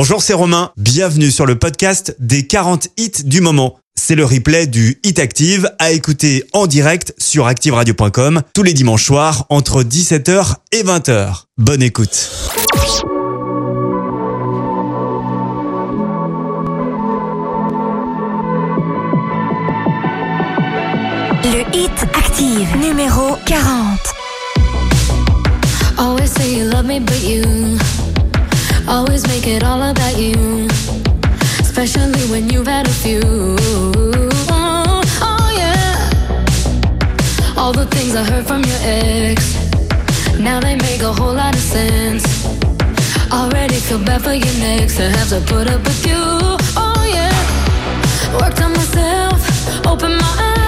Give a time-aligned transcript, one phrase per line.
[0.00, 0.70] Bonjour, c'est Romain.
[0.76, 3.80] Bienvenue sur le podcast des 40 hits du moment.
[3.96, 9.04] C'est le replay du Hit Active à écouter en direct sur activeradio.com tous les dimanches
[9.04, 11.46] soirs entre 17h et 20h.
[11.56, 12.30] Bonne écoute.
[21.42, 23.98] Le Hit Active numéro 40.
[25.98, 28.07] Always say you love me, but you...
[28.88, 30.66] Always make it all about you,
[31.60, 33.20] especially when you've had a few.
[34.50, 36.10] Oh, oh yeah.
[37.54, 39.54] All the things I heard from your ex,
[40.38, 42.24] now they make a whole lot of sense.
[43.30, 46.24] Already feel bad for your next to have to put up with you.
[46.74, 48.40] Oh yeah.
[48.40, 50.67] Worked on myself, Open my eyes.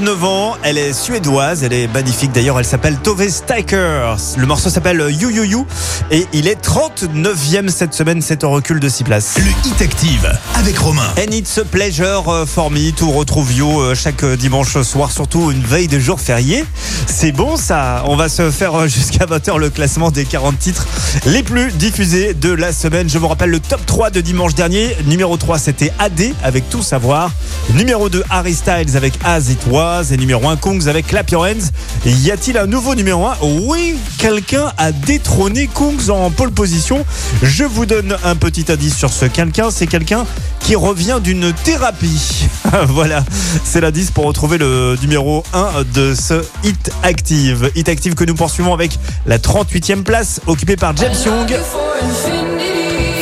[0.00, 4.16] 29 ans, elle est suédoise, elle est magnifique d'ailleurs, elle s'appelle Tove Stakers.
[4.38, 5.66] Le morceau s'appelle You You You
[6.10, 9.34] et il est 39e cette semaine, c'est en recul de 6 places.
[9.36, 11.06] Le Hit Active avec Romain.
[11.18, 15.12] And it's a pleasure uh, for me to retrouve you euh, chaque euh, dimanche soir,
[15.12, 16.64] surtout une veille de jour férié.
[17.06, 20.86] C'est bon ça, on va se faire euh, jusqu'à 20h le classement des 40 titres
[21.26, 23.10] les plus diffusés de la semaine.
[23.10, 24.96] Je vous rappelle le top 3 de dimanche dernier.
[25.04, 27.32] Numéro 3 c'était AD avec Tout Savoir.
[27.74, 30.12] Numéro 2 Harry Styles avec As It Was.
[30.12, 31.70] Et numéro 1 Kungs avec Clap Your Hands.
[32.04, 37.04] Y a-t-il un nouveau numéro 1 Oui, quelqu'un a détrôné Kungs en pole position.
[37.42, 39.70] Je vous donne un petit indice sur ce quelqu'un.
[39.70, 40.26] C'est quelqu'un
[40.60, 42.48] qui revient d'une thérapie.
[42.88, 43.24] voilà,
[43.64, 47.70] c'est l'indice pour retrouver le numéro 1 de ce Hit Active.
[47.76, 51.54] Hit Active que nous poursuivons avec la 38e place occupée par James Young.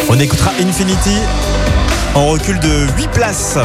[0.09, 1.17] On écoutera Infinity
[2.15, 3.59] en recul de 8 places.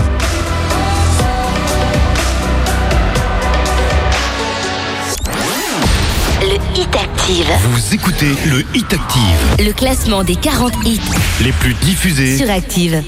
[6.76, 7.46] Hit Active.
[7.72, 9.66] Vous écoutez le Hit Active.
[9.66, 11.00] Le classement des 40 hits
[11.42, 12.38] Les plus diffusés.
[12.38, 13.04] sur Active.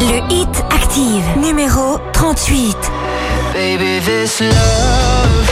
[0.00, 1.24] Le Hit Active.
[1.40, 2.76] Numéro 38.
[3.54, 5.50] Baby, this love,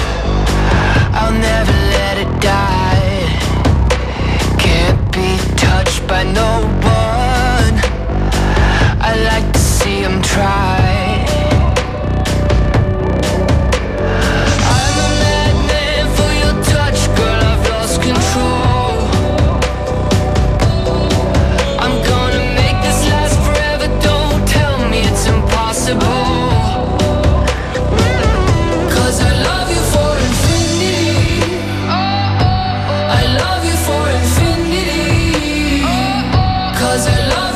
[1.15, 3.27] I'll never let it die.
[4.59, 7.81] Can't be touched by no one.
[9.01, 10.86] I like to see him try.
[36.97, 37.56] Cause I love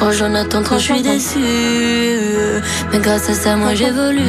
[0.00, 1.38] Quand j'en attends trop, je suis déçue.
[2.90, 4.20] Mais grâce à ça, moi j'évolue.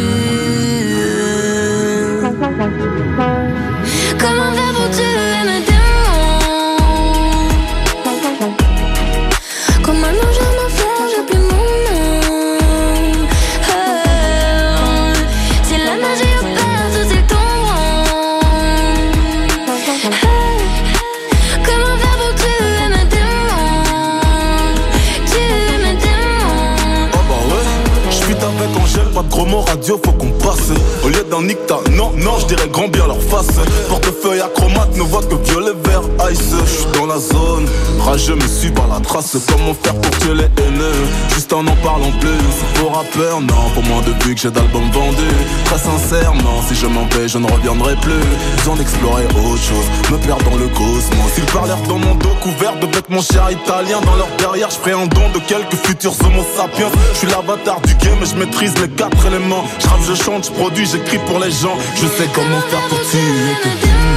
[31.13, 33.48] Olha non, non, je dirais grand bien leur face.
[33.88, 36.54] Portefeuille acromate, ne voit que violet, vert, ice.
[36.66, 37.68] Je suis dans la zone,
[38.00, 39.38] rageux me suis par la trace.
[39.48, 41.08] Comment faire pour tuer les haineux?
[41.34, 42.80] Juste en n'en parlant plus.
[42.80, 45.38] Pour rappeur, non, pour moi depuis que j'ai d'albums vendus.
[45.66, 48.22] Très sincèrement, si je m'en vais, je ne reviendrai plus.
[48.58, 51.32] Besoin d'explorer autre chose, me perdre dans le cosmos.
[51.38, 54.02] Ils parlèrent dans mon dos couvert de bêtes, mon cher italien.
[54.06, 56.92] Dans leur derrière, je ferai un don de quelques futurs homo sapiens.
[57.14, 59.64] Je suis l'avatar du game, et je maîtrise les quatre éléments.
[59.80, 61.78] Je je chante, je produis, j'écris pour les gens.
[61.96, 64.11] Je sais comment faire pour tuer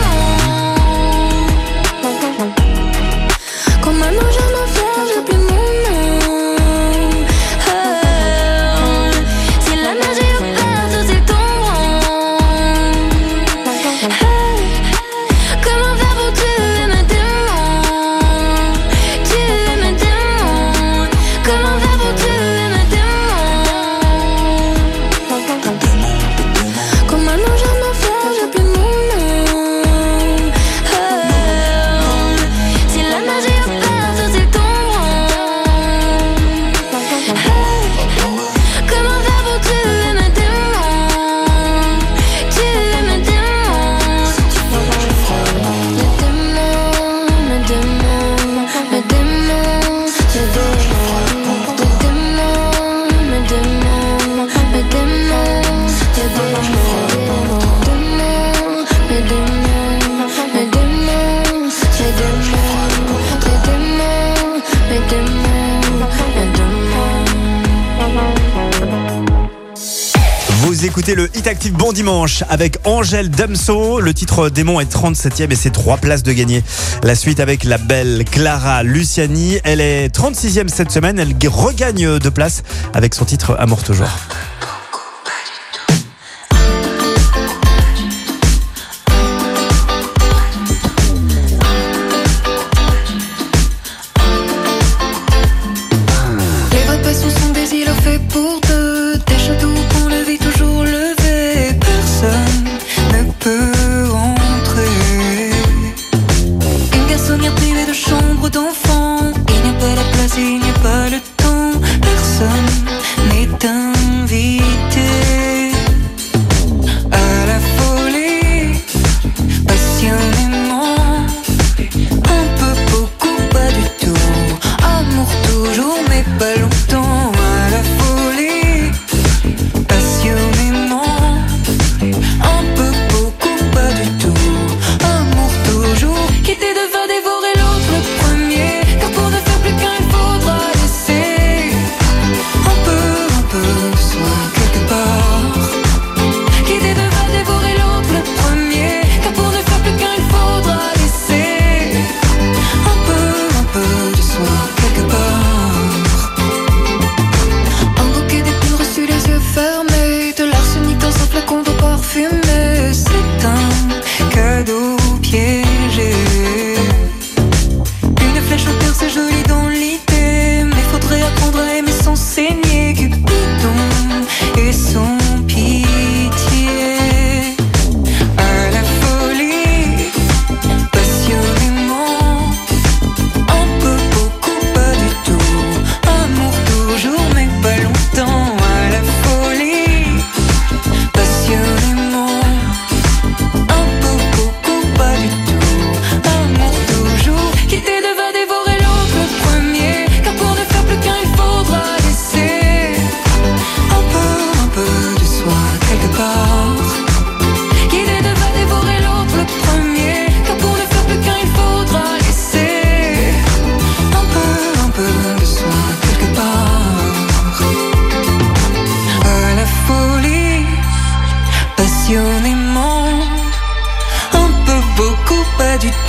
[71.95, 74.01] Dimanche avec Angèle Damso.
[74.01, 76.63] Le titre Démon est 37e et c'est trois places de gagner.
[77.05, 79.59] La suite avec la belle Clara Luciani.
[79.63, 81.19] Elle est 36e cette semaine.
[81.21, 84.11] Elle regagne deux places avec son titre Amour toujours.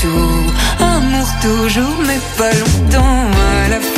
[0.05, 3.29] amour toujours, mais pas longtemps
[3.63, 3.94] à la fin.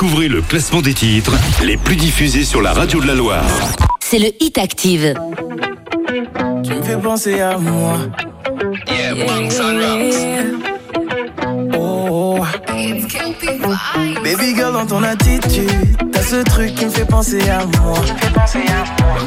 [0.00, 1.32] Découvrez le classement des titres
[1.64, 3.44] les plus diffusés sur la radio de la Loire.
[3.98, 5.12] c'est le Hit Active.
[6.62, 7.98] Tu me fais penser à moi.
[11.76, 12.38] Oh.
[14.22, 15.68] Baby girl dans ton attitude,
[16.12, 17.98] t'as ce truc qui me fait penser à moi.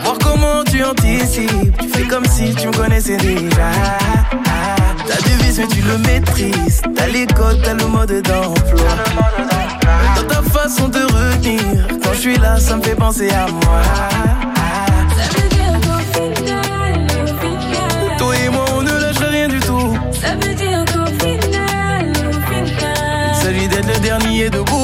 [0.05, 3.71] Voir comment tu anticipes, tu fais comme si tu me connaissais déjà.
[5.05, 8.87] T'as du vice mais tu le maîtrises, t'as les codes, t'as le mode d'emploi.
[10.15, 13.81] Dans ta façon de retenir, quand je suis là, ça me fait penser à moi.
[18.17, 19.97] Toi et moi, on ne lâche rien du tout.
[20.11, 23.35] Ça veut dire qu'au final, au final.
[23.35, 24.80] S'agit d'être le dernier debout.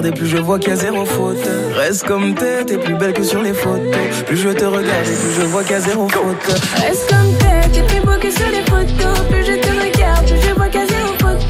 [0.00, 1.48] Regarde et plus je vois qu'il y a zéro faute.
[1.74, 3.82] Reste comme t'es, t'es plus belle que sur les photos.
[4.26, 6.60] Plus je te regarde et plus je vois qu'il y a zéro faute.
[6.76, 9.20] Reste comme t'es, t'es plus beau que sur les photos.
[9.28, 11.46] Plus je te regarde, plus je vois qu'à zéro faute.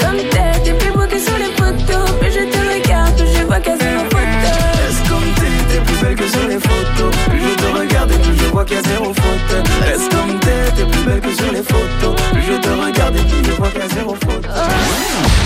[0.00, 2.10] Comme t'es, t'es plus beau que sur les photos.
[2.20, 4.34] Plus je te regarde, plus je vois qu'à zéro faute.
[4.82, 7.10] Reste comme t'es, t'es plus belle que sur les photos.
[7.28, 9.50] Plus je te regarde et plus je vois qu'il y a zéro faute.
[9.86, 12.14] Reste comme t'es, t'es plus belle que sur les photos.
[12.32, 15.45] Plus je te regarde et plus je vois qu'il y a zéro faute.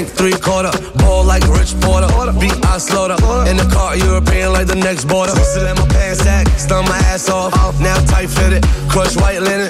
[0.00, 2.08] Bank three quarter, ball like Rich Porter.
[2.40, 3.20] Beat I slaughter.
[3.50, 5.32] In the car, European like the next border.
[5.32, 7.52] Switzerland my pants sack, stun my ass off.
[7.80, 9.68] Now tight fitted, crush white linen.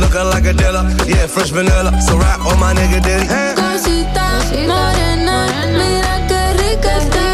[0.00, 1.92] Looking like a dealer, yeah, fresh vanilla.
[2.00, 3.28] So rap on my nigga Diddy.
[3.60, 5.44] Cosita morena,
[5.76, 7.28] mira que rica está.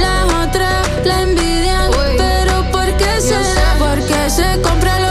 [0.00, 3.36] La otra, la envidian, pero porque se,
[3.78, 5.03] porque se compra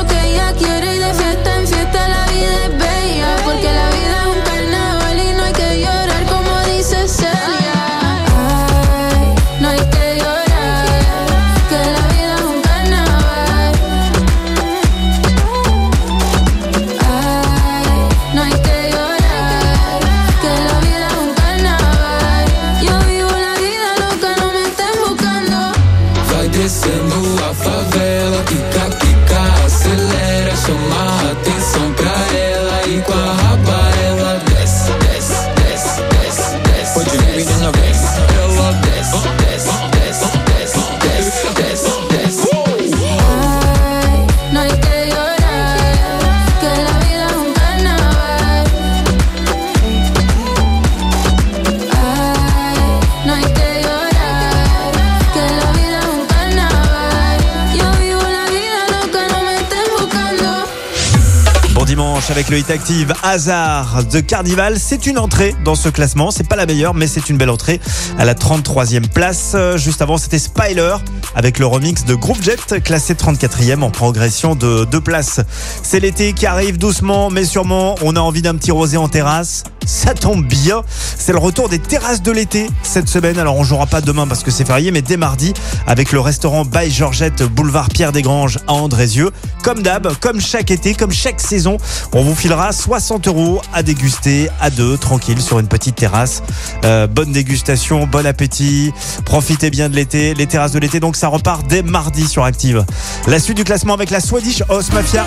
[62.53, 64.77] le Hit Active Hazard de Carnival.
[64.77, 66.29] C'est une entrée dans ce classement.
[66.29, 67.81] C'est pas la meilleure, mais c'est une belle entrée
[68.19, 69.53] à la 33e place.
[69.55, 70.95] Euh, juste avant, c'était Spiler
[71.33, 75.41] avec le remix de Group Jet, classé 34e en progression de deux places.
[75.81, 77.95] C'est l'été qui arrive doucement, mais sûrement.
[78.03, 80.81] On a envie d'un petit rosé en terrasse ça tombe bien.
[81.17, 83.37] C'est le retour des terrasses de l'été cette semaine.
[83.39, 85.53] Alors on jouera pas demain parce que c'est férié, mais dès mardi
[85.87, 89.31] avec le restaurant By Georgette, boulevard Pierre Desgranges à Andrézieux.
[89.63, 91.77] Comme d'hab, comme chaque été, comme chaque saison,
[92.13, 96.43] on vous filera 60 euros à déguster à deux, tranquille, sur une petite terrasse.
[96.83, 98.91] Euh, bonne dégustation, bon appétit.
[99.25, 100.99] Profitez bien de l'été, les terrasses de l'été.
[100.99, 102.85] Donc ça repart dès mardi sur Active.
[103.27, 105.25] La suite du classement avec la Swedish House Mafia.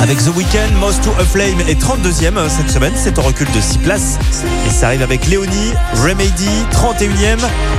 [0.00, 3.46] Avec The Weeknd, Most to a Flame est 32e euh, cette semaine, c'est en recul
[3.54, 4.18] de 6 places.
[4.66, 7.38] Et ça arrive avec Léonie, Remedy, 31e,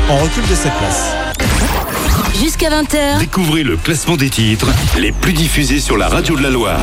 [0.10, 1.06] en recul de 7 places.
[2.42, 4.68] Jusqu'à 20h, Découvrez le classement des titres
[4.98, 6.82] les plus diffusés sur la radio de la Loire.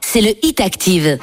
[0.00, 1.18] c'est le Hit Active.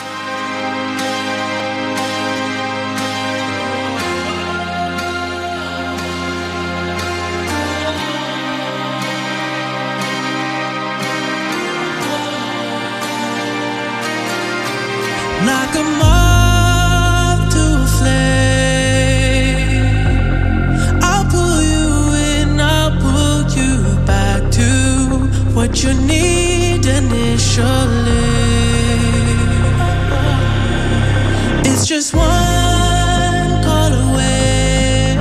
[32.02, 35.16] Just one call away,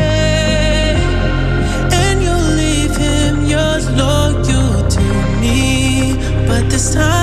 [1.93, 5.03] and you'll leave him yours loyal to
[5.43, 6.15] me.
[6.49, 7.20] But this time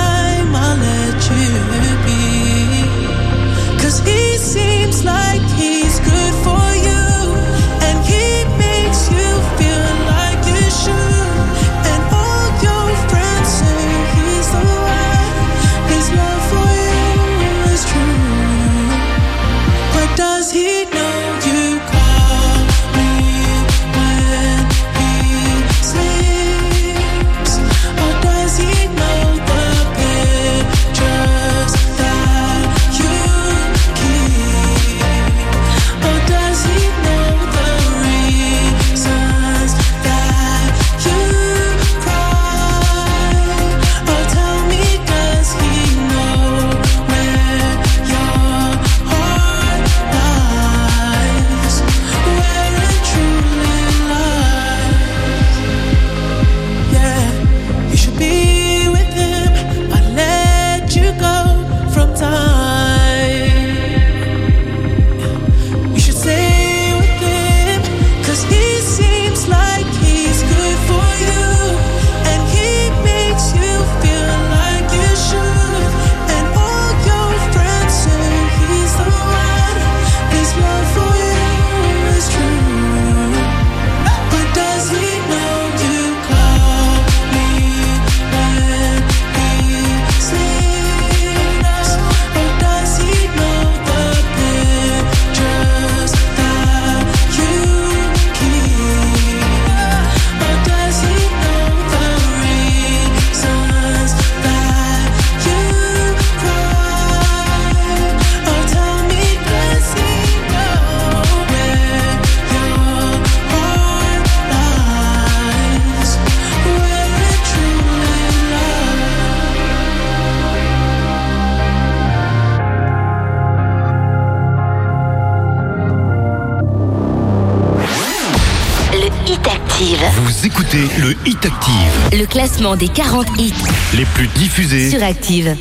[132.58, 133.52] classement des 40 hits
[133.94, 134.90] les plus diffusés.
[134.90, 135.56] sur Active.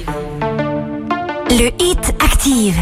[1.52, 2.76] Le Hit Active,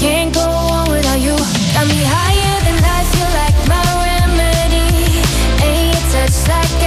[0.00, 1.36] can't go on without you.
[1.74, 5.20] Got me higher than life, you're like my remedy.
[5.60, 6.79] And your touch like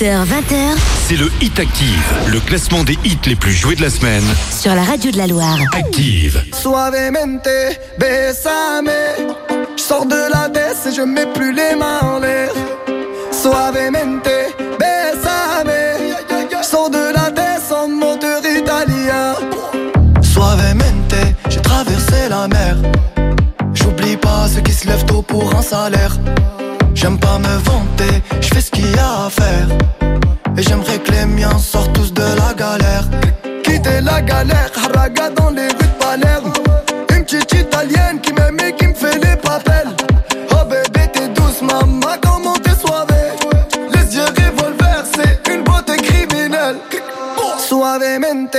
[0.00, 0.76] 20h.
[1.08, 4.22] c'est le Hit Active, le classement des hits les plus joués de la semaine.
[4.56, 5.58] Sur la radio de la Loire.
[5.72, 6.40] Active.
[6.52, 7.48] Suavemente,
[7.98, 8.90] besame.
[9.76, 12.50] Je sors de la baisse et je mets plus les mains en l'air.
[13.32, 14.30] Suavemente,
[14.78, 15.72] besame.
[16.30, 19.34] Je sors de la baisse en moteur italien.
[20.22, 21.14] Suavemente,
[21.48, 22.76] j'ai traversé la mer.
[23.74, 26.16] J'oublie pas ceux qui se lèvent tôt pour un salaire.
[27.00, 29.68] J'aime pas me vanter, je fais ce qu'il y a à faire.
[30.56, 33.04] Et j'aimerais que les miens sortent tous de la galère.
[33.62, 36.52] Quitter la galère, haraga dans les rues de Palerme.
[37.14, 39.94] Une petite italienne qui m'aime et qui me fait les papels.
[40.50, 43.30] Oh bébé, t'es douce, maman, comment t'es soivée.
[43.94, 46.78] Les yeux revolver, c'est une beauté criminelle.
[47.60, 48.56] Suavemente,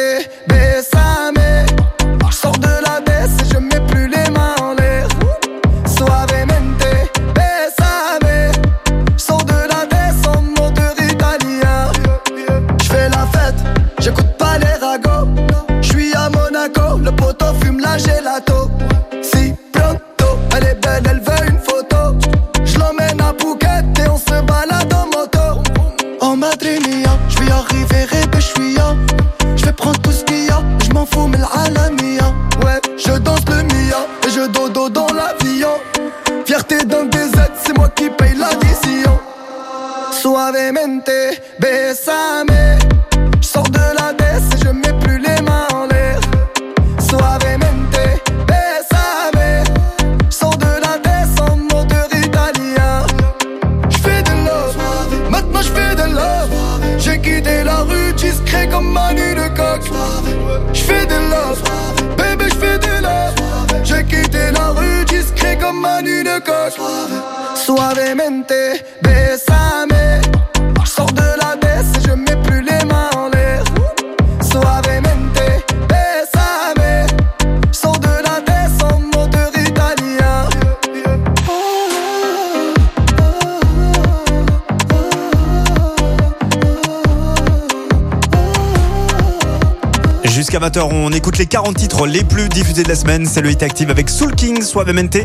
[91.49, 93.25] 40 titres les plus diffusés de la semaine.
[93.25, 95.17] C'est le Hit Active avec Soul King, Suavemente,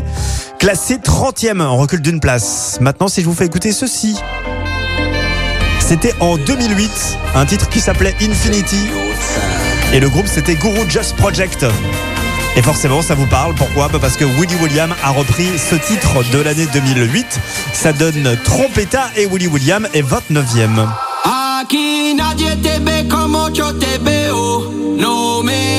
[0.59, 2.79] classé 30e, en recul d'une place.
[2.81, 4.17] Maintenant, si je vous fais écouter ceci.
[5.79, 6.91] C'était en 2008,
[7.35, 8.87] un titre qui s'appelait Infinity.
[9.93, 11.65] Et le groupe, c'était Guru Just Project.
[12.55, 13.53] Et forcément, ça vous parle.
[13.53, 13.87] Pourquoi?
[13.89, 17.39] Bah Parce que Willy William a repris ce titre de l'année 2008.
[17.73, 20.87] Ça donne Trompetta et Willy William est 29e.
[21.61, 24.71] Aquí nadie te ve como yo te veo.
[24.97, 25.74] No me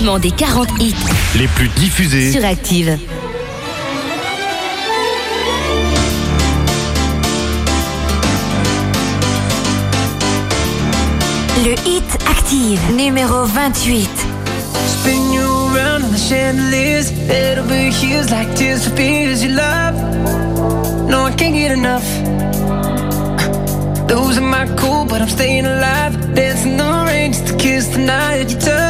[0.00, 0.94] classement des 40 hits
[1.36, 2.32] les plus diffusés.
[2.32, 2.98] sur Active.
[11.64, 14.08] Le hit Active, numéro 28.
[14.86, 15.42] Spin you
[15.74, 17.10] around on the chandeliers.
[17.28, 19.94] Head over heels like tears for fears you love.
[21.08, 22.06] No, I can't get enough.
[24.08, 26.34] Losing my cool, but I'm staying alive.
[26.34, 28.89] Dancing the rain just to kiss the night you touch.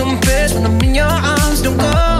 [0.00, 1.62] Compares when I'm in your arms.
[1.62, 2.19] Don't go,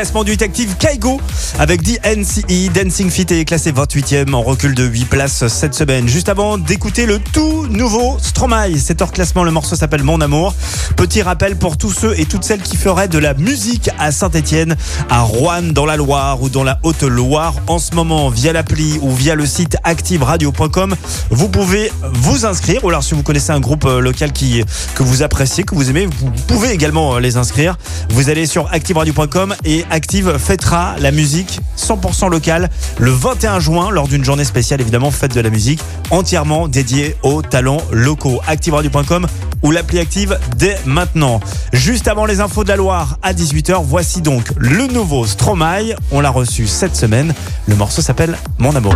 [0.00, 1.20] classement du Hit Active Kaigo
[1.58, 2.72] avec DNCE.
[2.72, 6.08] Dancing Fit est classé 28e en recul de 8 places cette semaine.
[6.08, 8.78] Juste avant d'écouter le tout nouveau Stromae.
[8.78, 10.54] C'est hors classement, le morceau s'appelle Mon Amour.
[11.00, 14.76] Petit rappel pour tous ceux et toutes celles qui feraient de la musique à Saint-Etienne,
[15.08, 17.54] à Rouen, dans la Loire ou dans la Haute-Loire.
[17.68, 20.94] En ce moment, via l'appli ou via le site activeradio.com,
[21.30, 22.84] vous pouvez vous inscrire.
[22.84, 24.62] Ou alors si vous connaissez un groupe euh, local qui,
[24.94, 27.78] que vous appréciez, que vous aimez, vous pouvez également euh, les inscrire.
[28.10, 34.06] Vous allez sur activeradio.com et Active fêtera la musique 100% locale le 21 juin lors
[34.06, 35.80] d'une journée spéciale évidemment fête de la musique
[36.10, 38.42] entièrement dédiée aux talents locaux.
[38.46, 39.26] ActiveRadio.com
[39.62, 41.40] ou l'appli Active dès maintenant.
[41.72, 45.94] Juste avant les infos de la Loire à 18h, voici donc le nouveau Stromae.
[46.10, 47.34] On l'a reçu cette semaine.
[47.66, 48.94] Le morceau s'appelle Mon amour.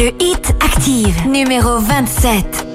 [0.00, 2.69] Le hit Active, numéro 27.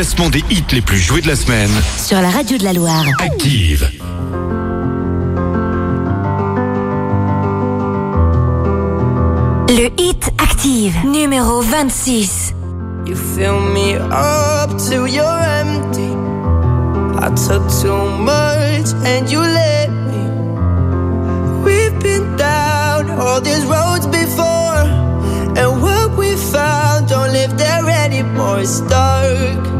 [0.00, 1.68] classement des hits les plus joués de la semaine.
[1.98, 3.04] Sur la radio de la Loire.
[3.18, 3.86] Active.
[9.68, 12.54] Le hit active, numéro 26.
[13.04, 16.16] You fill me up till you're empty.
[17.18, 20.22] I took too much and you let me.
[21.62, 24.80] We've been down all these roads before.
[25.58, 28.60] And what we found don't live there anymore.
[28.60, 29.79] It's dark.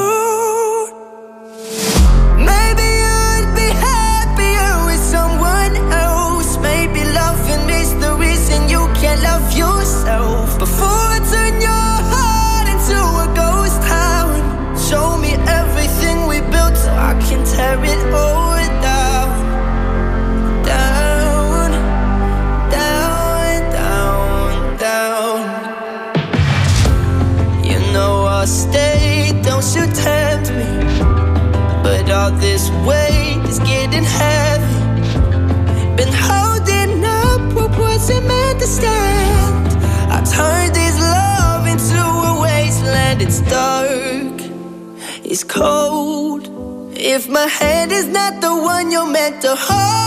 [47.13, 50.00] If my head is not the one you're meant to hold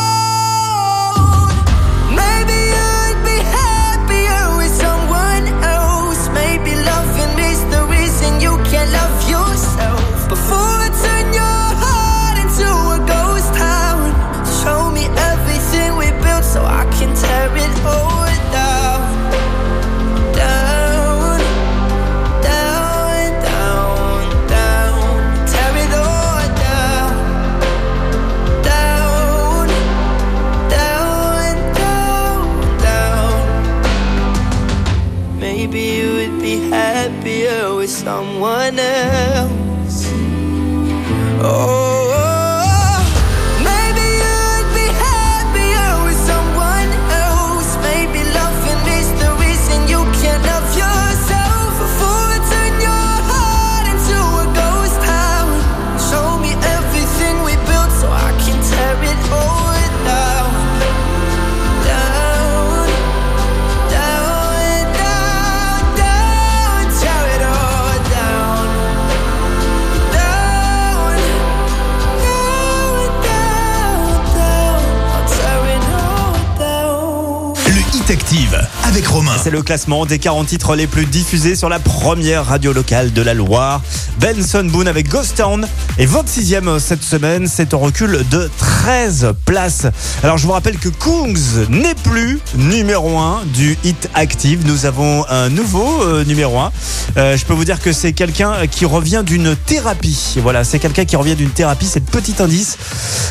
[79.55, 83.35] le classement des 40 titres les plus diffusés sur la première radio locale de la
[83.35, 83.83] Loire.
[84.19, 85.67] Benson Boone avec Ghost Town
[85.99, 87.47] est 26e cette semaine.
[87.47, 89.87] C'est un recul de 13 places.
[90.23, 94.67] Alors je vous rappelle que Kungs n'est plus numéro 1 du Hit Active.
[94.67, 96.73] Nous avons un nouveau euh, numéro 1.
[97.17, 100.37] Euh, je peux vous dire que c'est quelqu'un qui revient d'une thérapie.
[100.43, 101.87] Voilà, c'est quelqu'un qui revient d'une thérapie.
[101.87, 102.79] C'est le petit indice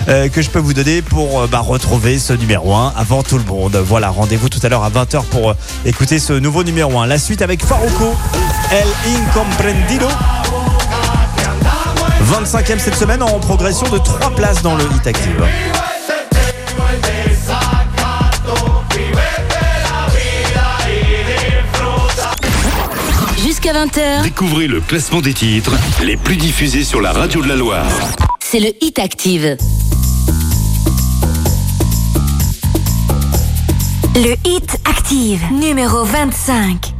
[0.09, 3.45] euh, que je peux vous donner pour bah, retrouver ce numéro 1 avant tout le
[3.45, 3.75] monde.
[3.77, 5.55] Voilà, rendez-vous tout à l'heure à 20h pour
[5.85, 7.07] écouter ce nouveau numéro 1.
[7.07, 8.15] La suite avec Farouko,
[8.71, 10.07] El Incomprendido.
[12.23, 15.43] 25e cette semaine en progression de 3 places dans le Hit Active.
[23.41, 27.55] Jusqu'à 20h, Découvrez le classement des titres les plus diffusés sur la radio de la
[27.55, 27.85] Loire.
[28.39, 29.57] c'est le Hit Active.
[34.15, 36.93] Le Hit Active, numéro 25.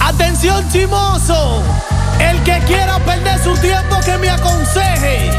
[0.00, 1.62] Atención chimoso,
[2.20, 5.30] el que quiera perder su tiempo que me aconseje.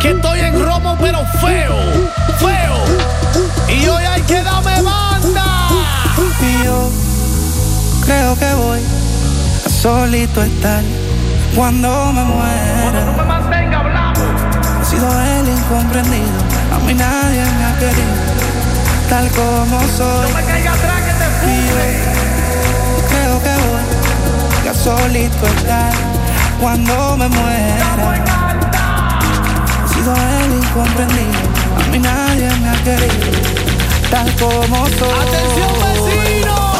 [0.00, 1.76] Que estoy en romo pero feo,
[2.38, 2.76] feo.
[3.68, 5.44] Y hoy hay que darme banda.
[6.40, 6.90] Y yo
[8.04, 8.80] creo que voy
[9.64, 10.82] a solito estar
[11.54, 13.32] cuando me muera.
[14.80, 16.38] He sido el incomprendido,
[16.74, 18.14] a mí nadie me ha querido,
[19.08, 20.28] tal como soy.
[21.48, 21.82] Y yo
[23.08, 23.71] creo que voy
[24.74, 25.92] solito estar
[26.60, 28.24] cuando me muera.
[29.84, 31.40] He sido el incomprendido,
[31.76, 33.12] a mí nadie me ha querido,
[34.10, 35.12] tal como soy.
[35.28, 36.71] Atención vecino.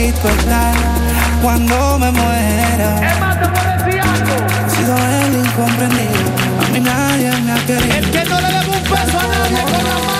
[0.00, 0.74] Solito estar
[1.42, 3.12] cuando me muera.
[3.12, 4.34] Es más, te voy a decir algo.
[4.66, 6.30] He sido el incomprendido,
[6.60, 7.96] a mí nadie me ha querido.
[7.96, 10.19] El que no le debe un peso a nadie con la mano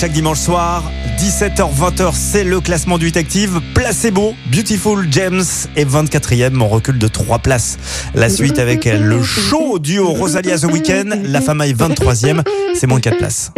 [0.00, 3.60] chaque dimanche soir, 17h-20h, c'est le classement du Hit Active.
[3.74, 5.42] Placebo, Beautiful James
[5.76, 7.76] est 24e, on recule de 3 places.
[8.14, 12.42] La suite avec euh, le show duo Rosalia The Weeknd, La Fama est 23e,
[12.74, 13.52] c'est moins 4 places.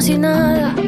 [0.00, 0.79] como nada.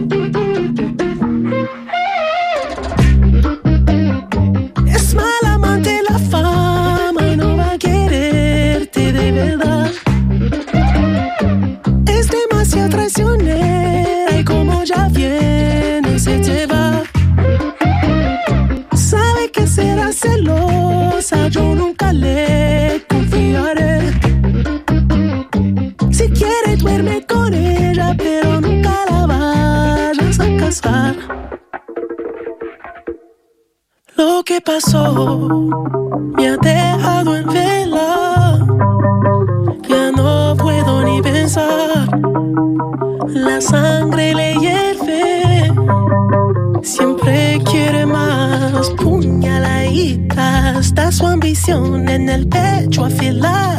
[34.93, 35.49] pasó
[36.36, 38.59] me ha dejado en vela.
[39.88, 42.09] Ya no puedo ni pensar.
[43.28, 45.72] La sangre le hierve.
[46.82, 48.90] Siempre quiere más.
[48.90, 50.78] Puñaladita.
[50.78, 53.71] Está su ambición en el pecho afilada.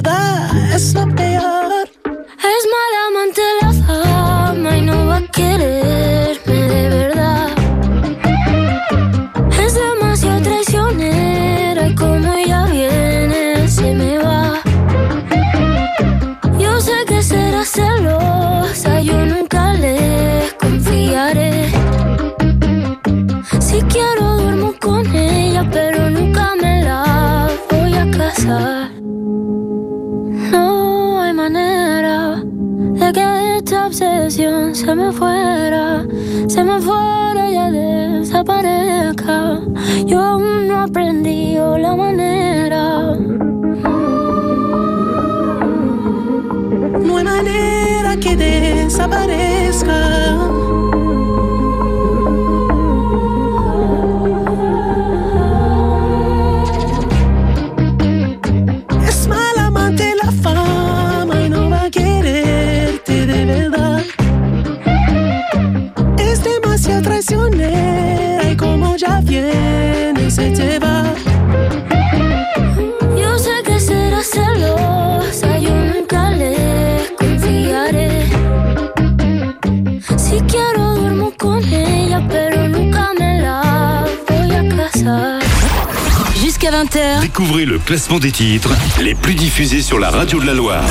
[87.94, 88.72] Classement des titres
[89.04, 90.84] les plus diffusés sur la radio de la Loire.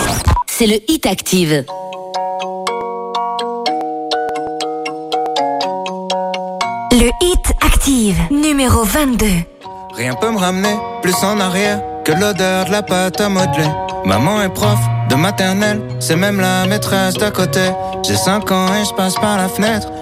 [0.46, 1.64] c'est le Hit Active.
[6.92, 9.26] Le Hit Active, numéro 22.
[9.96, 13.66] Rien peut me ramener plus en arrière que l'odeur de la pâte à modeler.
[14.04, 14.78] Maman est prof
[15.10, 17.72] de maternelle, c'est même la maîtresse d'à côté.
[18.06, 19.88] J'ai 5 ans et je passe par la fenêtre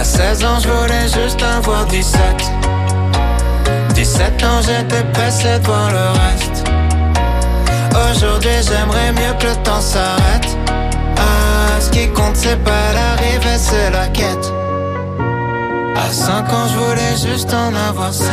[0.00, 2.20] À 16 ans, je voulais juste avoir 17.
[3.92, 6.64] 17 ans, j'étais pressé de voir le reste.
[7.92, 10.56] Aujourd'hui, j'aimerais mieux que le temps s'arrête.
[11.18, 14.50] Ah, ce qui compte, c'est pas l'arrivée, c'est la quête.
[15.96, 18.26] À 5 ans, je voulais juste en avoir 7.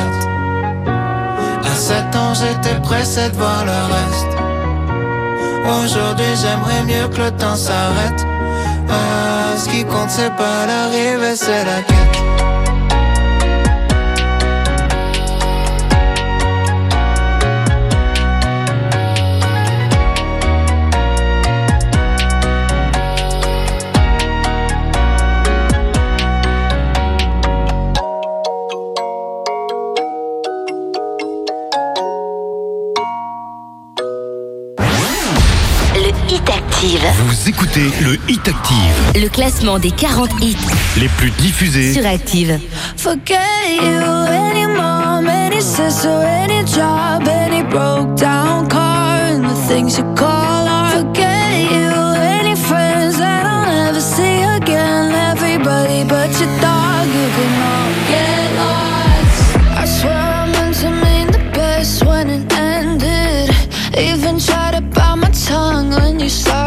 [1.69, 4.37] À 7 ans, j'étais pressé de voir le reste.
[5.83, 8.25] Aujourd'hui, j'aimerais mieux que le temps s'arrête.
[8.89, 12.16] Ah, ce qui compte, c'est pas l'arrivée, c'est la quête.
[36.77, 37.07] Active.
[37.25, 40.55] Vous écoutez le Hit Active, Le classement des 40 hits
[40.97, 42.59] les plus diffusés sur Active.
[42.95, 43.99] Forget you,
[44.29, 50.67] any mom, any sister, any job, any broke down car, and the things you call
[50.67, 50.93] art.
[50.93, 55.11] Forget you, any friends that I'll never see again.
[55.35, 59.57] Everybody but your dog, you can all get lost.
[59.81, 63.49] I swear I meant to mean the best when it ended.
[63.97, 66.66] Even tried to bite my tongue when you started.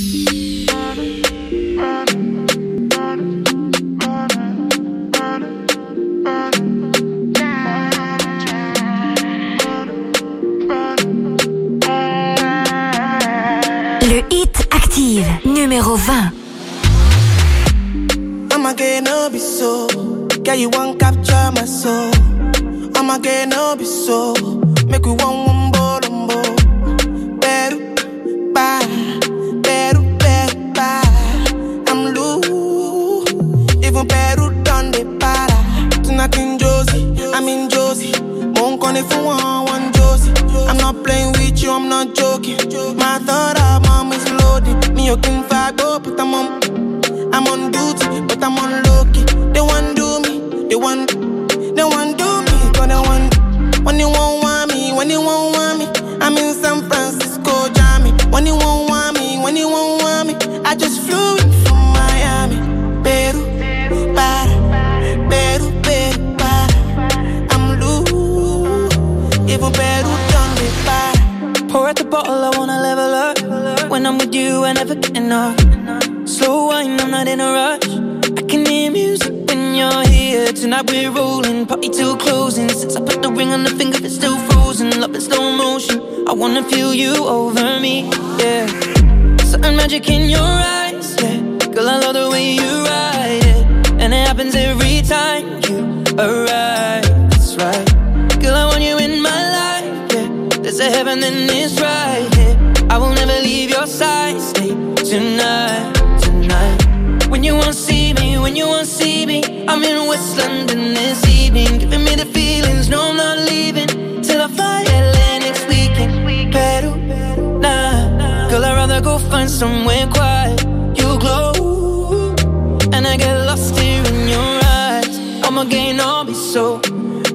[125.61, 126.79] I'ma gain all be so,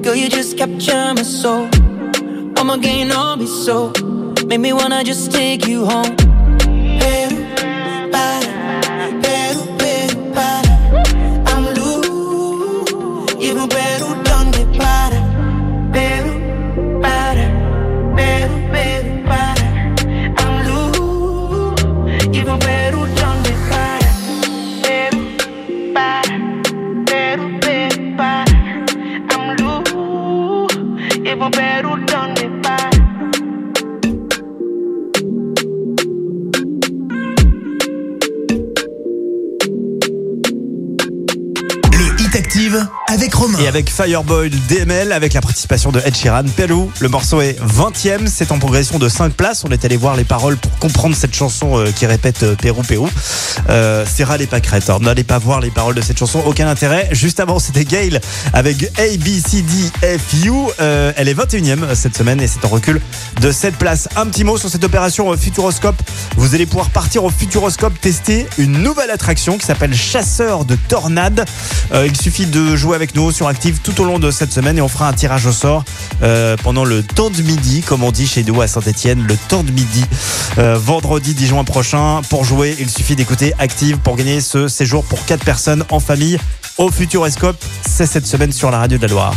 [0.03, 1.69] girl, you just capture my soul.
[2.57, 3.93] I'ma gain all be so,
[4.45, 6.26] make me wanna just take you home.
[43.59, 46.91] Et avec Fireboy DML, avec la participation de Ed Sheeran, Pelou.
[46.99, 49.63] Le morceau est 20ème, c'est en progression de 5 places.
[49.67, 52.83] On est allé voir les paroles pour comprendre cette chanson euh, qui répète euh, Pérou,
[52.83, 53.09] Pérou.
[53.69, 54.89] Euh, c'est ras les pâquerettes.
[54.89, 57.09] Alors, N'allez pas voir les paroles de cette chanson, aucun intérêt.
[57.11, 58.19] Juste avant, c'était Gail
[58.53, 60.51] avec A, B, C, D, F, U.
[60.79, 63.01] Euh, elle est 21ème cette semaine et c'est en recul
[63.41, 64.09] de 7 places.
[64.15, 65.95] Un petit mot sur cette opération euh, Futuroscope.
[66.35, 71.45] Vous allez pouvoir partir au Futuroscope tester une nouvelle attraction qui s'appelle Chasseur de Tornades.
[71.93, 74.51] Euh, il suffit de jouer avec nous sur sont actives tout au long de cette
[74.51, 75.85] semaine et on fera un tirage au sort
[76.21, 79.63] euh, pendant le temps de midi, comme on dit chez nous à Saint-Etienne, le temps
[79.63, 80.03] de midi,
[80.57, 82.21] euh, vendredi 10 juin prochain.
[82.29, 86.37] Pour jouer, il suffit d'écouter Active pour gagner ce séjour pour 4 personnes en famille
[86.77, 87.63] au Futuroscope.
[87.87, 89.33] C'est cette semaine sur la radio de la Loire.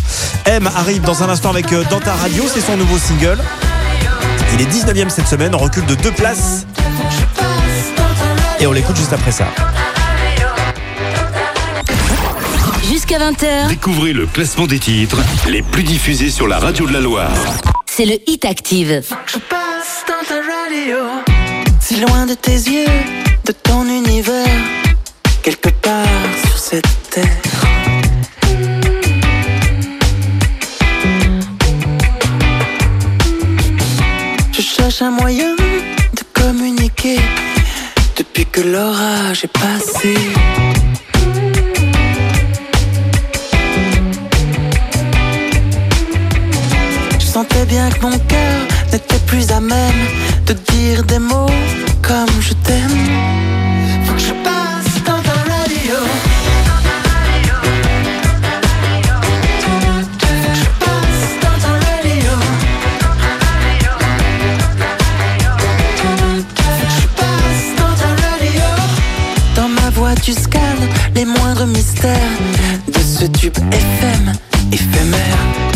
[0.46, 3.38] M arrive dans un instant avec euh, Danta radio, c'est son nouveau single.
[4.54, 6.66] Il est 19 e cette semaine, on recule de deux places.
[8.58, 9.46] Et on l'écoute juste après ça.
[13.68, 15.18] Découvrez le classement des titres
[15.48, 17.34] les plus diffusés sur la radio de la Loire.
[17.84, 19.04] C'est le Hit Active.
[19.26, 20.98] Je passe dans ta radio.
[21.80, 22.86] Si loin de tes yeux,
[23.46, 24.46] de ton univers,
[25.42, 26.06] quelque part
[26.46, 27.26] sur cette terre.
[34.52, 37.18] Je cherche un moyen de communiquer
[38.16, 40.14] depuis que l'orage est passé.
[47.30, 50.02] sentais bien que mon cœur n'était plus à même
[50.46, 51.54] de dire des mots
[52.02, 52.98] comme je t'aime.
[54.04, 55.96] Faut que je passe dans ta radio.
[69.54, 72.36] Dans ma voix Tu scannes les moindres mystères
[72.88, 74.32] de ce tube FM
[74.72, 75.69] éphémère.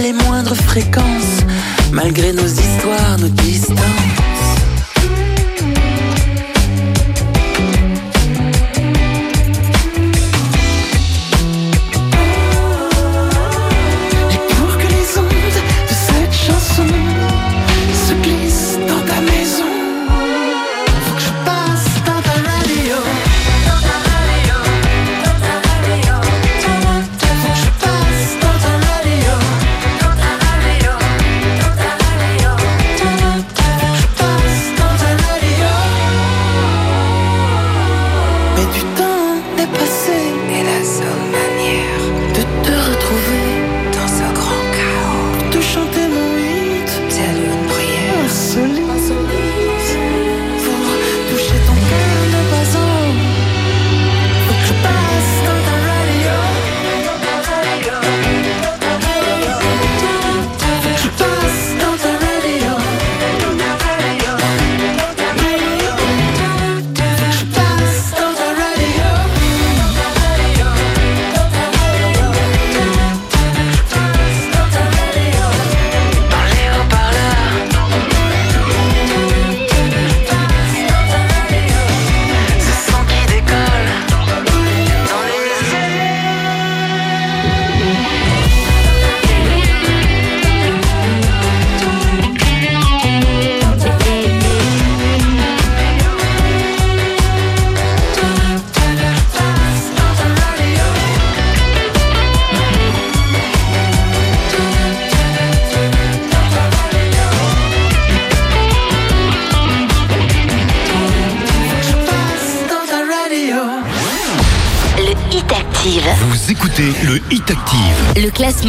[0.00, 1.44] les moindres fréquences,
[1.92, 4.21] malgré nos histoires, nos distances.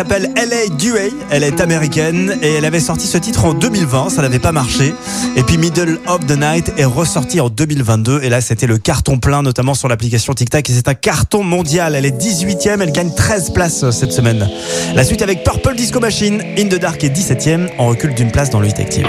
[0.00, 1.10] Elle s'appelle LA Duey.
[1.30, 4.08] Elle est américaine et elle avait sorti ce titre en 2020.
[4.08, 4.94] Ça n'avait pas marché.
[5.36, 8.22] Et puis Middle of the Night est ressorti en 2022.
[8.22, 10.70] Et là, c'était le carton plein, notamment sur l'application TikTok.
[10.70, 11.94] Et c'est un carton mondial.
[11.94, 12.80] Elle est 18e.
[12.80, 14.48] Elle gagne 13 places euh, cette semaine.
[14.94, 16.40] La suite avec Purple Disco Machine.
[16.56, 19.06] In the Dark est 17e en recul d'une place dans le 8 active.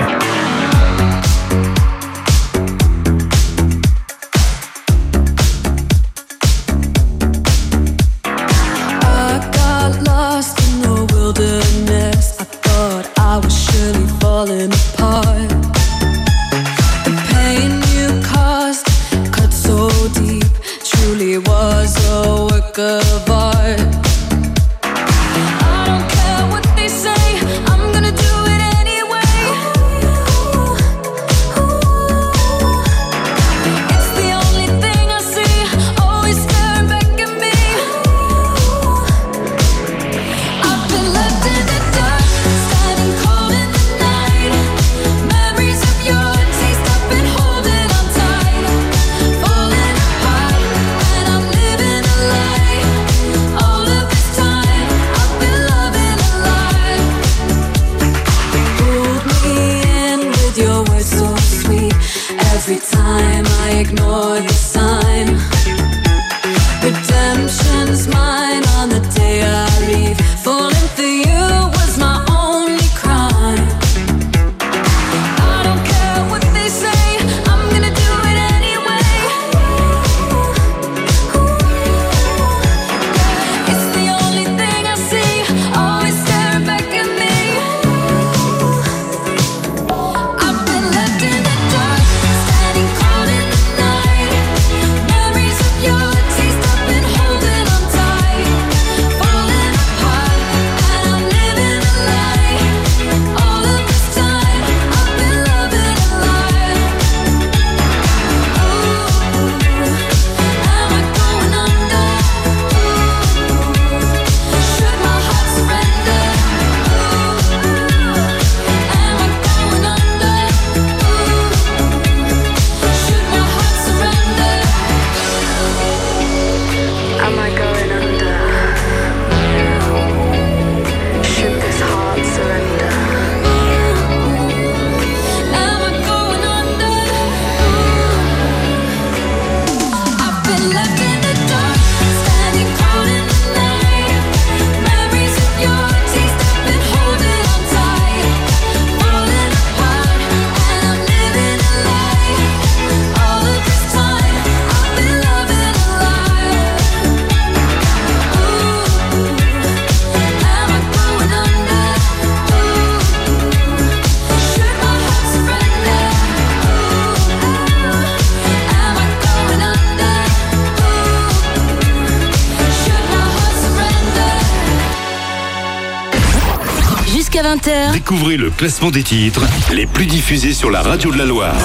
[178.11, 181.55] Découvrez le classement des titres les plus diffusés sur la radio de la Loire.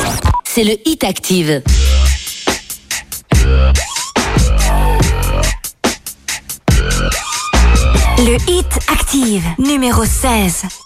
[0.45, 1.61] C'est le Hit Active.
[8.19, 10.86] Le Hit Active, numéro 16.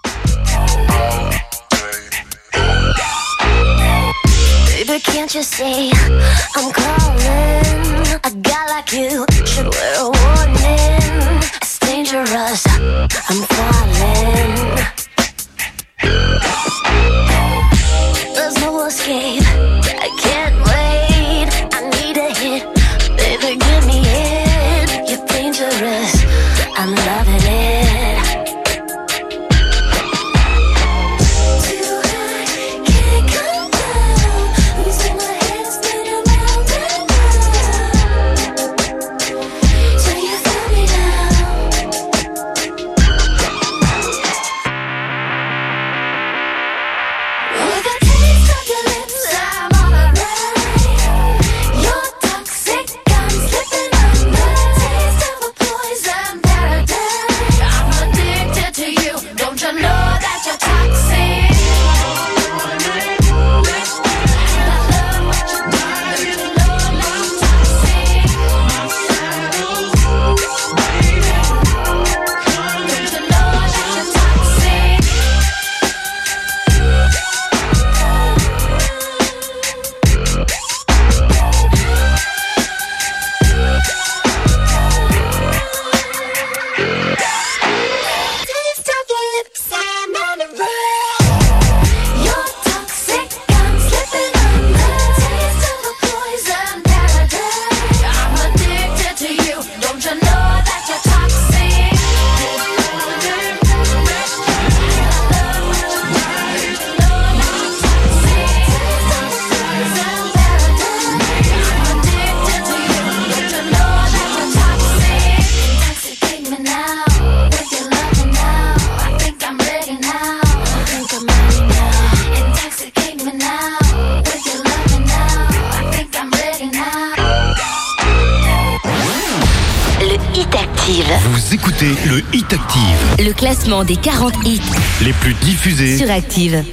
[133.80, 134.60] Classement des 40 hits
[135.04, 135.96] les plus diffusés.
[135.96, 136.64] sur Active.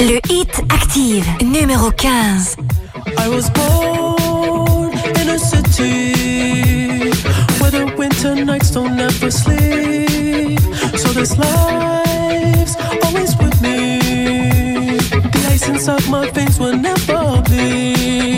[0.00, 2.56] Le Hit Active, numéro 15.
[3.18, 7.10] I was born in a city
[7.60, 10.60] where the winter nights don't ever sleep.
[10.96, 13.98] So this life's always with me.
[15.32, 18.37] The ice inside my veins will never bleed.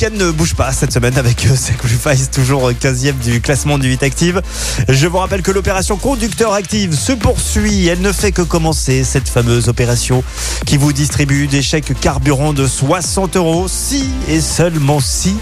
[0.00, 4.04] Weeknd ne bouge pas cette semaine avec euh, Sacrifice, toujours 15e du classement du 8
[4.04, 4.42] Active.
[4.88, 7.88] Je vous rappelle que l'opération Conducteur Active se poursuit.
[7.88, 10.22] Elle ne fait que commencer, cette fameuse opération
[10.66, 13.66] qui vous distribue des chèques carburant de 60 euros.
[13.66, 15.34] Si et seulement si,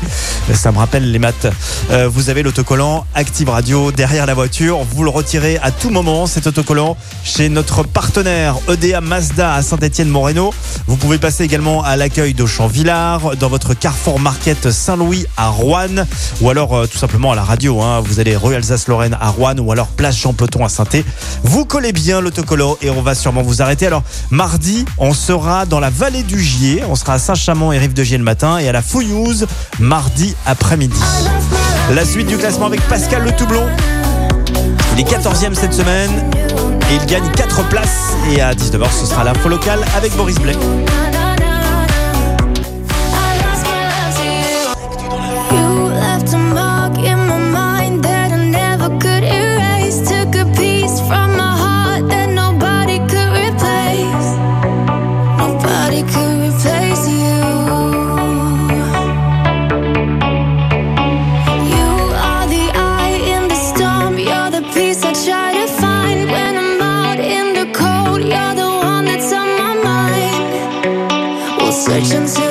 [0.54, 1.48] ça me rappelle les maths,
[1.90, 4.78] Euh, vous avez l'autocollant Active Radio derrière la voiture.
[4.90, 10.52] Vous le retirez à tout moment, cet autocollant, chez notre partenaire EDA Mazda à Saint-Étienne-Moreno.
[10.86, 16.04] Vous pouvez passer également à l'accueil d'Auchan-Villard, dans votre Carrefour Market Saint-Louis à Rouen,
[16.40, 17.80] ou alors euh, tout simplement à la radio.
[17.82, 18.00] hein.
[18.04, 20.84] Vous allez rue Alsace-Lorraine à Rouen, ou alors place Jean à saint
[21.42, 23.86] Vous collez bien l'autocollant et on va sûrement vous arrêter.
[23.86, 26.82] Alors, mardi, on sera dans la vallée du Gier.
[26.88, 29.46] On sera à Saint-Chamond et Rive de Gier le matin et à la Fouillouse
[29.80, 31.00] mardi après-midi.
[31.94, 33.66] La suite du classement avec Pascal Le Toublon.
[34.94, 36.10] Il est 14e cette semaine
[36.90, 38.12] et il gagne 4 places.
[38.32, 40.56] Et à 19h, ce sera l'info locale avec Boris Blais.
[71.86, 72.45] Section C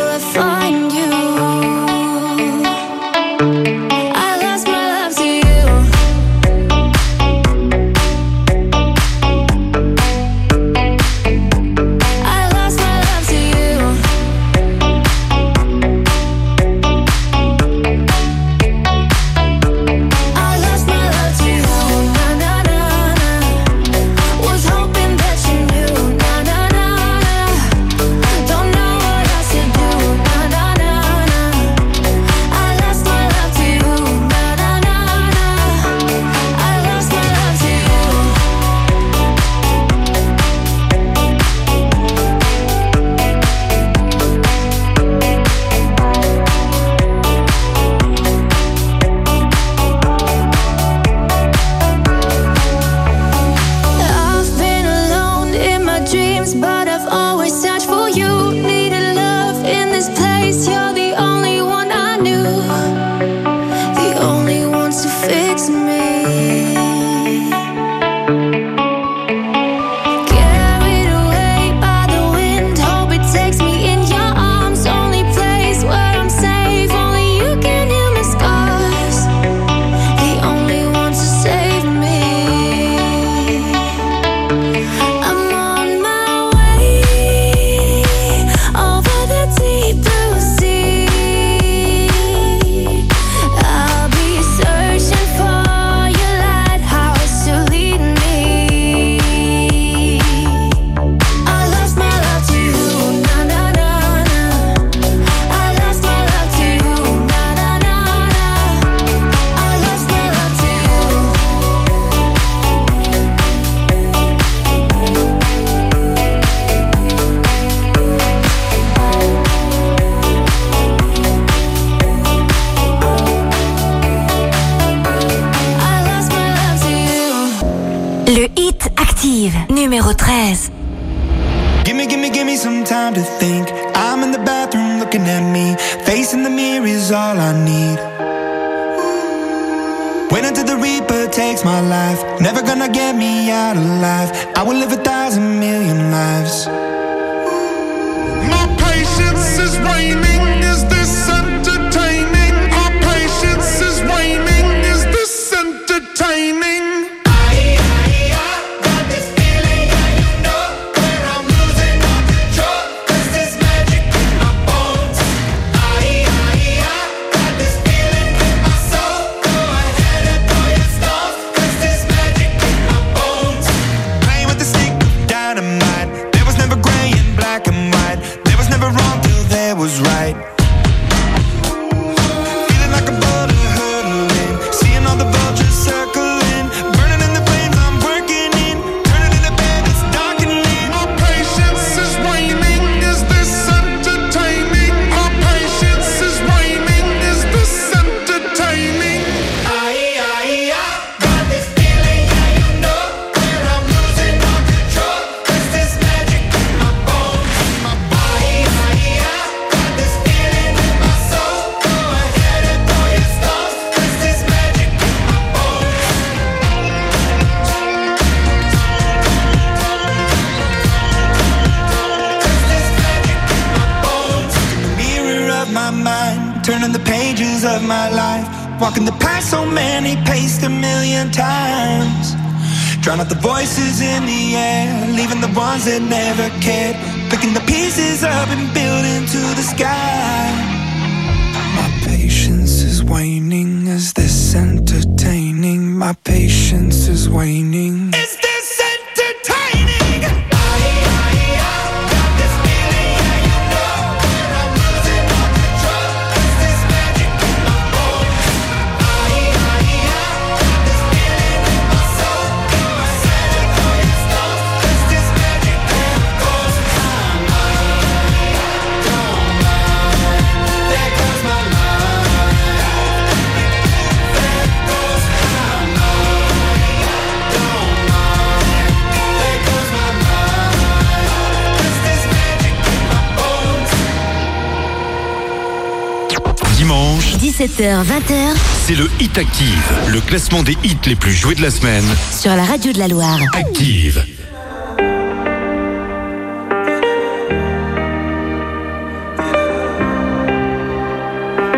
[287.78, 288.56] 20h.
[288.86, 292.06] c'est le Hit Active, le classement des hits les plus joués de la semaine.
[292.32, 293.38] Sur la radio de la Loire.
[293.54, 294.24] Active.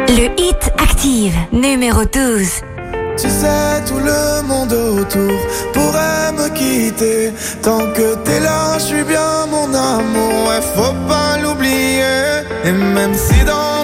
[0.09, 2.47] Le Hit Active, numéro 12.
[3.17, 5.39] Tu sais, tout le monde autour
[5.73, 7.31] pourrait me quitter.
[7.63, 10.47] Tant que t'es là, je suis bien mon amour.
[10.47, 12.43] Ouais, faut pas l'oublier.
[12.65, 13.83] Et même si dans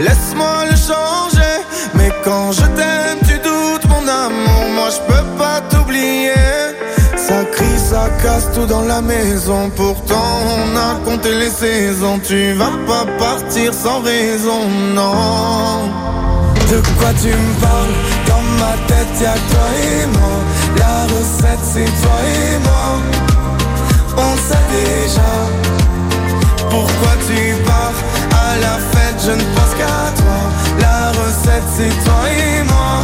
[0.00, 1.54] laisse-moi le changer.
[1.94, 4.64] Mais quand je t'aime, tu doutes mon amour.
[4.74, 6.32] Moi, je peux pas t'oublier.
[7.16, 9.70] Ça crie, ça casse tout dans la maison.
[9.76, 12.18] Pourtant, on a compté les saisons.
[12.22, 15.90] Tu vas pas partir sans raison, non.
[16.70, 17.94] De quoi tu me parles?
[18.26, 20.36] Dans ma tête y'a toi et moi
[20.78, 22.86] La recette c'est toi et moi
[24.16, 25.32] On sait déjà
[26.70, 30.38] Pourquoi tu pars À la fête je ne pense qu'à toi.
[30.80, 32.94] La recette c'est toi et moi.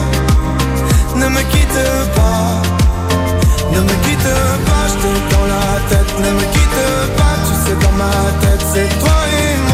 [1.16, 1.82] Ne me quitte
[2.16, 2.62] pas.
[3.72, 4.32] Ne me quitte
[4.66, 6.12] pas Je t'ai dans la tête.
[6.24, 6.82] Ne me quitte
[7.16, 8.12] pas Tu sais dans ma
[8.42, 9.69] tête c'est toi et moi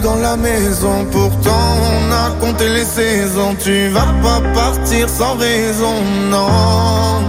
[0.00, 1.06] dans la maison.
[1.10, 3.54] Pourtant, on a compté les saisons.
[3.62, 5.94] Tu vas pas partir sans raison,
[6.30, 7.26] non.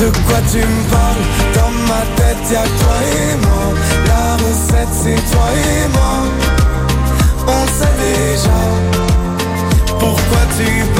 [0.00, 1.24] De quoi tu me parles?
[1.54, 3.66] Dans ma tête y'a toi et moi
[4.06, 6.16] La recette c'est toi et moi
[7.46, 8.60] On sait déjà
[9.98, 10.99] Pourquoi tu pars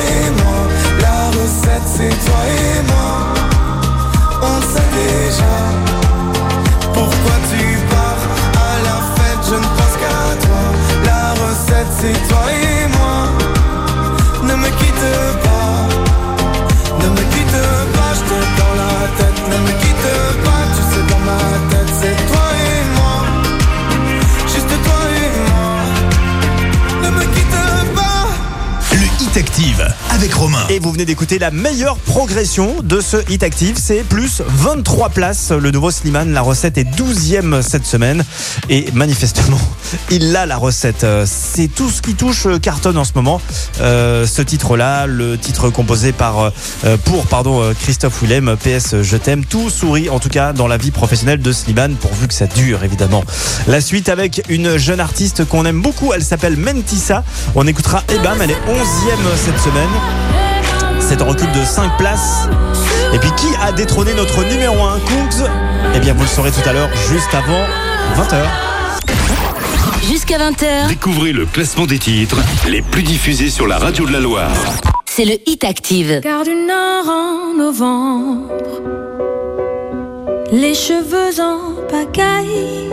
[1.85, 3.11] C'est toi et moi.
[4.41, 5.53] On sait déjà.
[6.93, 8.23] Pourquoi tu pars
[8.55, 10.63] à la fête Je ne pense qu'à toi.
[11.05, 13.17] La recette, c'est toi et moi.
[14.43, 15.09] Ne me quitte
[15.43, 15.75] pas.
[17.01, 17.61] Ne me quitte
[17.95, 19.39] pas, je te dans la tête.
[19.51, 20.11] Ne me quitte
[20.45, 23.17] pas, tu sais, dans ma tête, c'est toi et moi.
[24.47, 25.69] Juste toi et moi.
[27.03, 27.59] Ne me quitte
[27.95, 28.27] pas.
[28.91, 29.83] Le Hit Active
[30.69, 35.51] Et vous venez d'écouter la meilleure progression de ce Hit Active, c'est plus 23 places.
[35.51, 38.23] Le nouveau Slimane, la recette est 12e cette semaine.
[38.69, 39.59] Et manifestement,
[40.09, 41.05] il a la recette.
[41.25, 43.41] C'est tout ce qui touche euh, cartonne en ce moment.
[43.81, 46.51] Euh, ce titre-là, le titre composé par
[46.85, 50.77] euh, pour pardon Christophe Willem, PS Je t'aime, tout sourit en tout cas dans la
[50.77, 53.23] vie professionnelle de Slimane, pourvu que ça dure évidemment.
[53.67, 57.23] La suite avec une jeune artiste qu'on aime beaucoup, elle s'appelle Mentissa.
[57.55, 59.89] On écoutera Ebam, elle est 11e cette semaine.
[60.99, 62.47] C'est un recul de 5 places.
[63.13, 65.49] Et puis qui a détrôné notre numéro 1 Kungs?
[65.95, 67.65] Eh bien vous le saurez tout à l'heure, juste avant
[68.15, 68.70] 20h.
[70.03, 72.37] Jusqu'à 20h, Découvrez le classement des titres
[72.69, 74.51] les plus diffusés sur la radio de la Loire.
[75.05, 76.19] c'est le Hit Active.
[76.21, 78.51] Gare du Nord en novembre,
[80.51, 82.89] les cheveux en pagaille,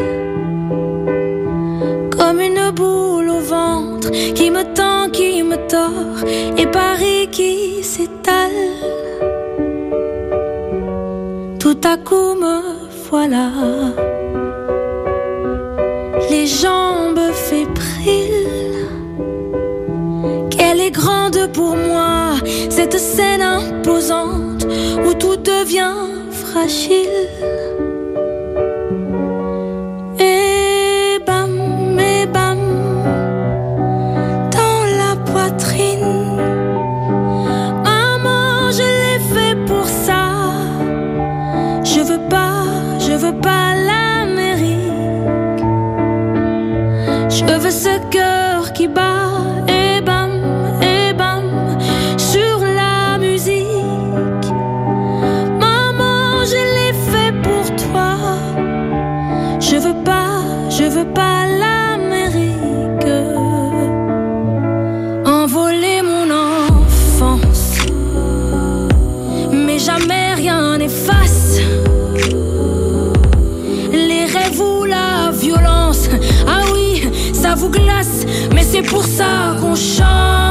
[2.17, 8.51] comme une boule au ventre qui me tend, qui me tord, et Paris qui s'étale.
[11.59, 12.61] Tout à coup me
[13.11, 13.51] voilà,
[16.31, 18.87] les jambes fébriles.
[20.51, 22.35] Qu'elle est grande pour moi,
[22.69, 24.67] cette scène imposante
[25.07, 25.95] où tout devient
[26.31, 27.28] fragile.
[79.09, 80.48] Ça qu'on chante.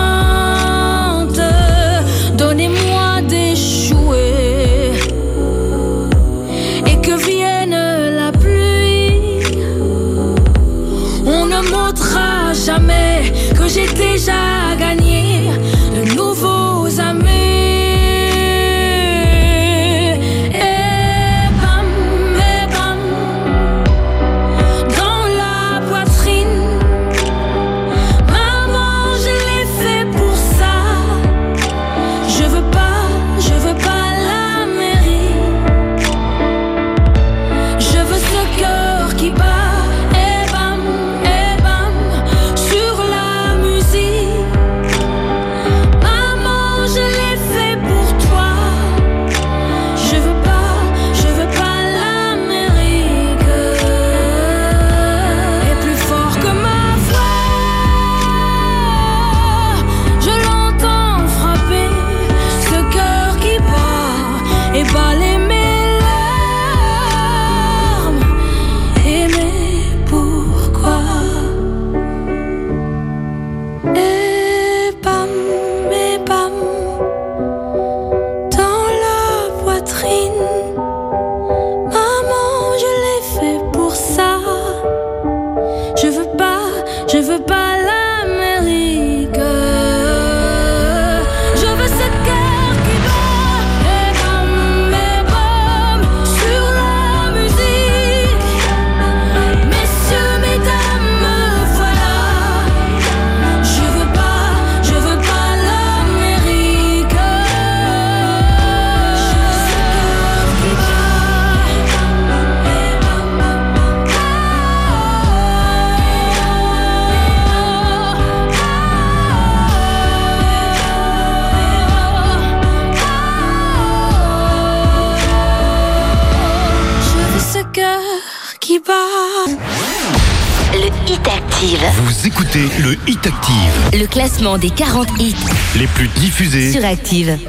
[134.38, 135.35] des 40 hits
[135.80, 137.39] les plus diffusés sur Active.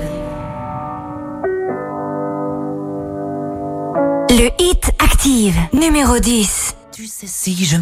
[4.31, 6.77] Le hit Active, numéro 10.
[6.91, 7.77] Tu sais si je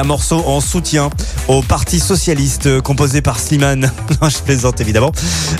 [0.00, 1.10] un morceau en soutien
[1.46, 3.92] au Parti Socialiste euh, composé par Slimane.
[4.22, 5.12] Je plaisante évidemment.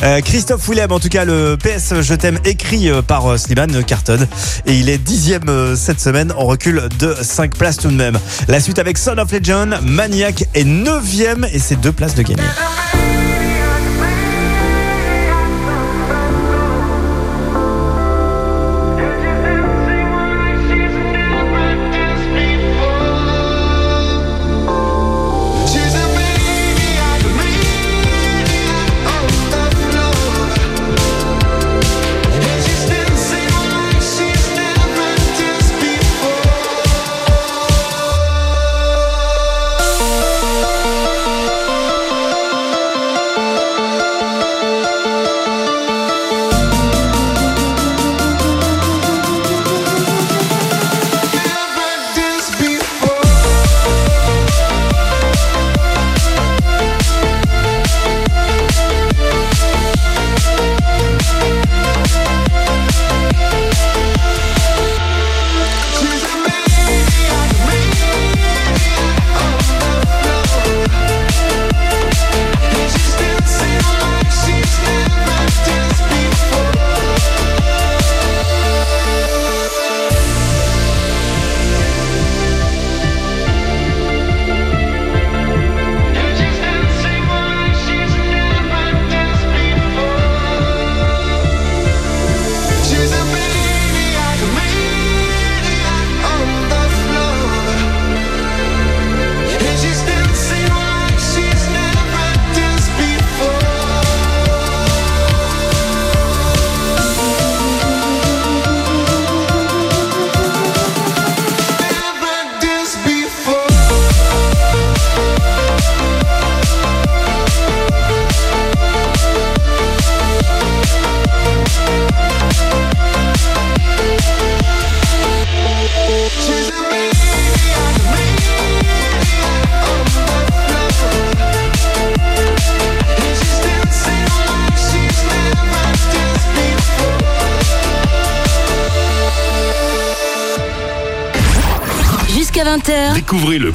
[0.02, 4.26] Euh, Christophe Willem, en tout cas le PS Je t'aime écrit euh, par Slimane Carton
[4.64, 8.18] et il est dixième cette semaine en recul de 5 places tout de même.
[8.48, 12.42] La suite avec Son of Legend, Maniac est neuvième et c'est deux places de gagné.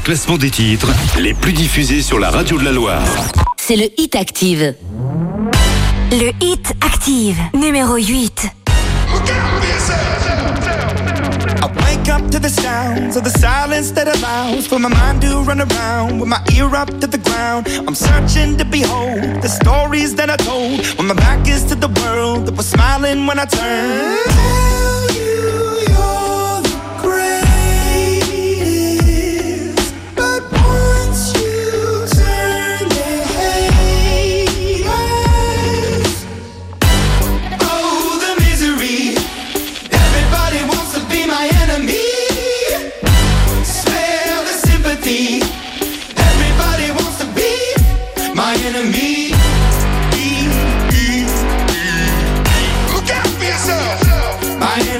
[0.05, 3.01] Classement des titres les plus diffusés sur la radio de la Loire.
[3.57, 4.75] c'est le Hit Active.
[6.11, 8.47] Le Hit Active, numéro 8.
[11.57, 15.41] I wake up to the sounds of the silence that allows for my mind to
[15.41, 17.67] run around with my ear up to the ground.
[17.87, 21.89] I'm searching to behold the stories that I told when my back is to the
[22.03, 24.64] world that was smiling when I turned.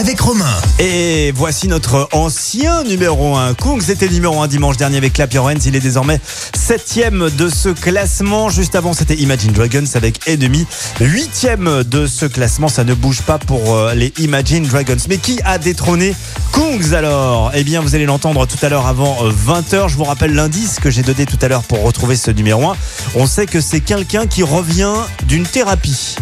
[0.00, 0.56] Avec Romain.
[0.78, 3.52] Et voici notre ancien numéro 1.
[3.52, 5.60] Kungs était numéro 1 dimanche dernier avec Clap Your Hands.
[5.66, 6.18] Il est désormais
[6.54, 8.48] septième de ce classement.
[8.48, 10.66] Juste avant, c'était Imagine Dragons avec Enemy.
[11.00, 12.68] Huitième de ce classement.
[12.68, 14.96] Ça ne bouge pas pour euh, les Imagine Dragons.
[15.10, 16.14] Mais qui a détrôné
[16.52, 17.50] Kungs alors?
[17.54, 19.88] Eh bien, vous allez l'entendre tout à l'heure avant 20h.
[19.88, 22.76] Je vous rappelle l'indice que j'ai donné tout à l'heure pour retrouver ce numéro 1.
[23.16, 24.94] On sait que c'est quelqu'un qui revient
[25.26, 26.16] d'une thérapie.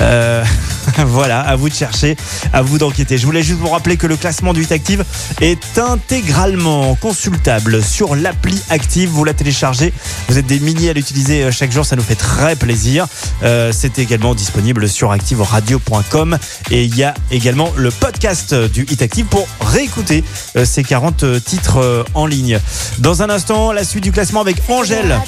[0.00, 0.44] Euh,
[1.06, 2.16] voilà, à vous de chercher,
[2.52, 3.18] à vous d'enquêter.
[3.18, 5.04] Je voulais juste vous rappeler que le classement du Hit Active
[5.40, 9.08] est intégralement consultable sur l'appli Active.
[9.10, 9.92] Vous la téléchargez.
[10.28, 11.84] Vous êtes des milliers à l'utiliser euh, chaque jour.
[11.84, 13.06] Ça nous fait très plaisir.
[13.42, 16.38] Euh, c'est également disponible sur activeradio.com.
[16.70, 20.24] Et il y a également le podcast du Hit Active pour réécouter
[20.56, 22.58] euh, ces 40 titres en ligne.
[22.98, 25.18] Dans un instant, la suite du classement avec Angèle.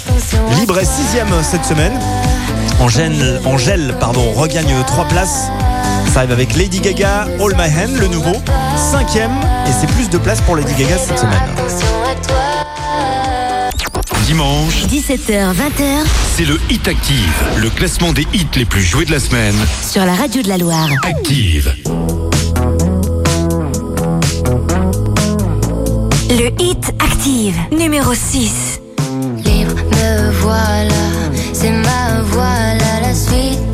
[0.59, 1.93] Libre est sixième cette semaine.
[2.81, 5.49] Angèle, Angèle pardon, regagne 3 places.
[6.13, 8.35] Ça arrive avec Lady Gaga, All My Hand, le nouveau.
[8.77, 9.33] Cinquième,
[9.67, 11.41] et c'est plus de place pour Lady Gaga cette semaine.
[14.27, 19.11] Dimanche, 17h, 20h c'est le Hit Active, le classement des hits les plus joués de
[19.11, 19.55] la semaine.
[19.87, 20.89] sur la radio de la Loire.
[21.03, 21.75] Active.
[26.31, 28.81] Le Hit Active, numéro 6.
[29.45, 30.95] Libre, me voilà,
[31.53, 33.72] c'est ma voilà, la suite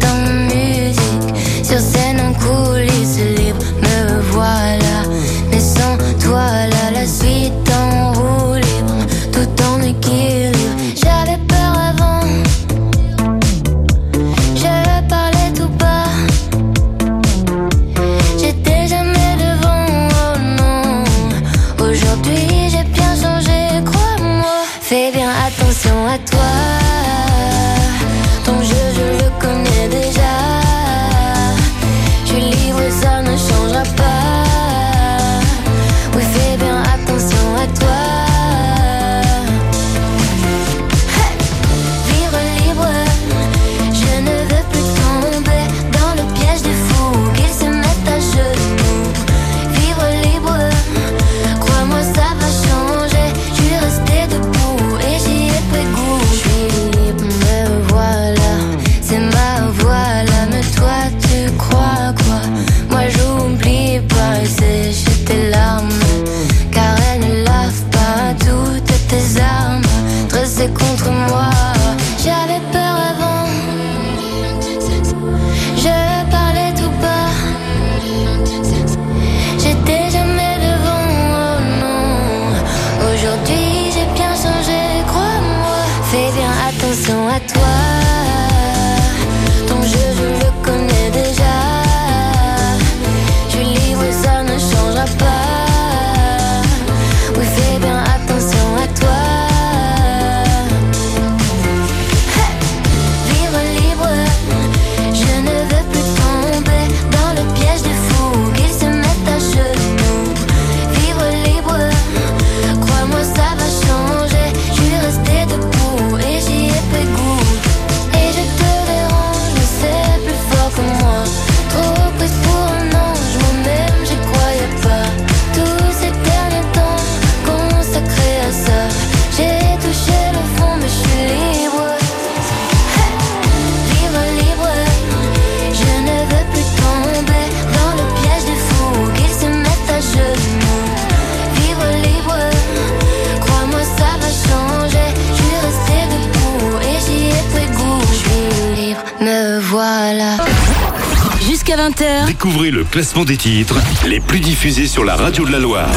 [151.69, 153.77] Jusqu'à 20h, Découvrez le classement des titres
[154.07, 155.91] les plus diffusés sur la radio de la Loire.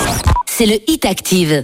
[0.45, 1.63] c'est le Hit Active.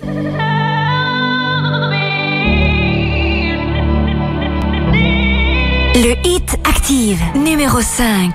[5.95, 8.31] Le Hit Active, numéro 5.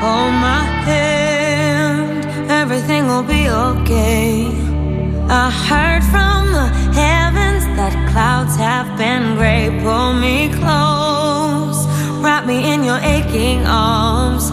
[0.00, 4.46] Hold my hand, everything will be okay.
[5.28, 9.70] I heard from the heavens that clouds have been gray.
[9.82, 11.88] Pull me close,
[12.22, 14.52] wrap me in your aching arms.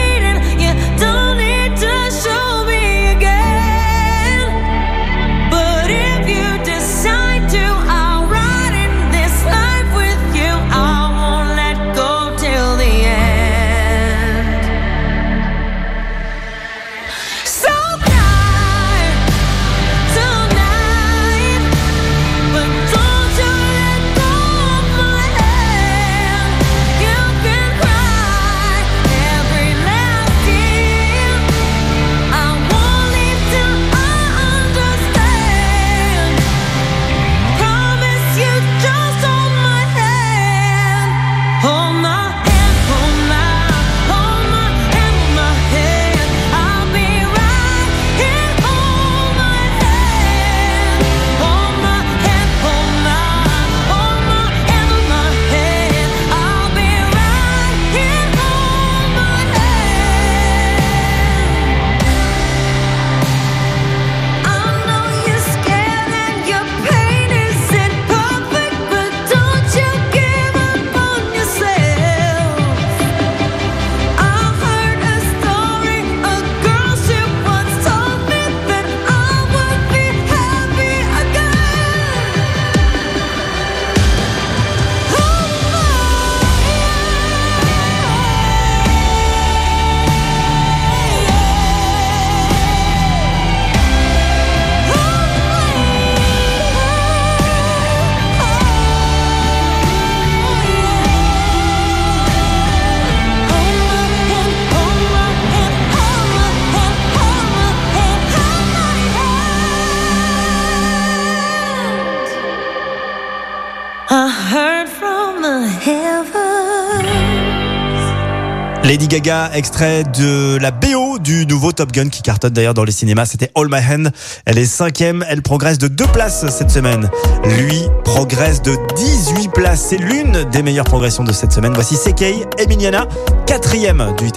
[118.91, 122.91] Lady Gaga, extrait de la BO du nouveau Top Gun qui cartonne d'ailleurs dans les
[122.91, 123.25] cinémas.
[123.25, 124.11] C'était All My Hand.
[124.45, 125.23] Elle est cinquième.
[125.29, 127.09] Elle progresse de deux places cette semaine.
[127.57, 129.85] Lui progresse de 18 places.
[129.91, 131.71] C'est l'une des meilleures progressions de cette semaine.
[131.73, 133.07] Voici Sekei Emiliana,
[133.45, 134.29] quatrième du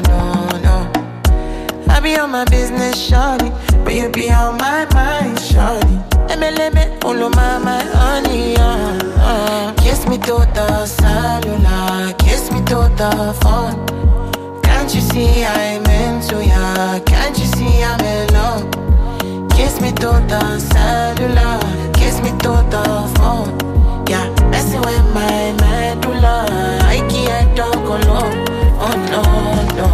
[0.64, 0.93] no.
[1.94, 3.50] I be on my business, shawty.
[3.84, 5.96] But you be on my mind, shawty.
[6.26, 6.74] MLM,
[7.36, 9.74] my, my honey, uh, uh.
[9.74, 13.86] Kiss me to the cellular, kiss me to the phone.
[14.62, 16.98] Can't you see I'm into ya?
[17.06, 19.50] Can't you see I'm in love?
[19.50, 21.60] Kiss me to the cellular,
[21.94, 22.84] kiss me to the
[23.16, 23.54] phone.
[24.08, 26.46] Yeah, messing with my medulla.
[26.82, 28.46] I can't talk alone.
[28.82, 29.93] Oh no, no.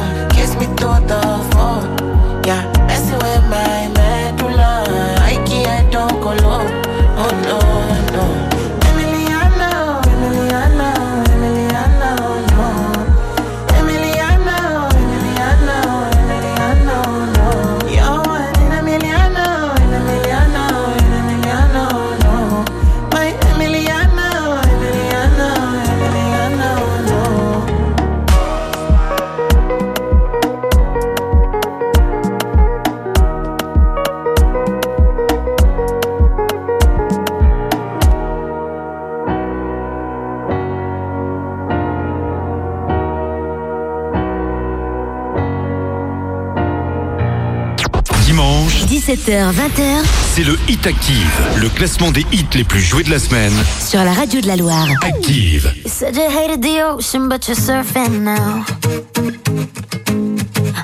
[49.25, 50.03] 17h, 20h
[50.33, 53.53] c'est le Hit Active, le classement des hits les plus joués de la semaine.
[53.79, 54.87] sur la radio de la Loire.
[55.03, 55.71] Active.
[55.83, 58.63] You said you hated the ocean, but you're surfing now.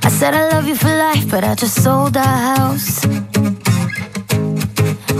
[0.03, 3.05] I said I love you for life, but I just sold our house.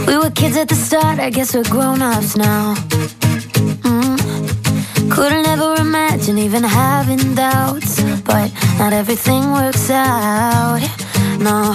[0.06, 2.74] We were kids at the start, I guess we're grown ups now.
[3.82, 5.10] Mm.
[5.10, 10.80] Couldn't ever imagine even having doubts, but not everything works out.
[11.40, 11.74] No,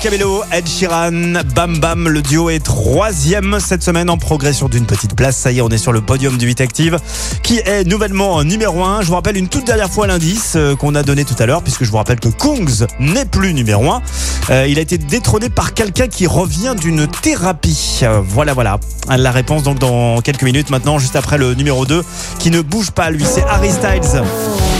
[0.00, 4.86] Camélia Cabello, Ed Sheeran, Bam Bam, le duo est troisième cette semaine en progression d'une
[4.86, 5.36] petite place.
[5.36, 6.98] Ça y est, on est sur le podium du 8 Active
[7.42, 9.02] qui est nouvellement numéro 1.
[9.02, 11.62] Je vous rappelle une toute dernière fois l'indice euh, qu'on a donné tout à l'heure
[11.62, 14.02] puisque je vous rappelle que Kungs n'est plus numéro 1.
[14.50, 18.00] Euh, il a été détrôné par quelqu'un qui revient d'une thérapie.
[18.02, 18.78] Euh, voilà, voilà.
[19.08, 22.04] La réponse donc dans quelques minutes maintenant, juste après le numéro 2
[22.38, 24.22] qui ne bouge pas lui, c'est Harry Styles.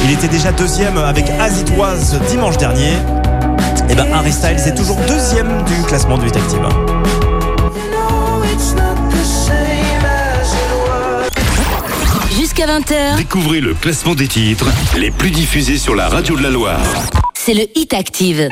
[0.05, 2.93] Il était déjà deuxième avec As It Was dimanche dernier.
[3.91, 6.69] Et ben Harry Styles est toujours deuxième du classement du 8 Active.
[12.37, 14.67] Jusqu'à 20h, Découvrez le classement des titres
[14.97, 16.81] les plus diffusés sur la radio de la Loire.
[17.35, 18.49] c'est le Hit Active.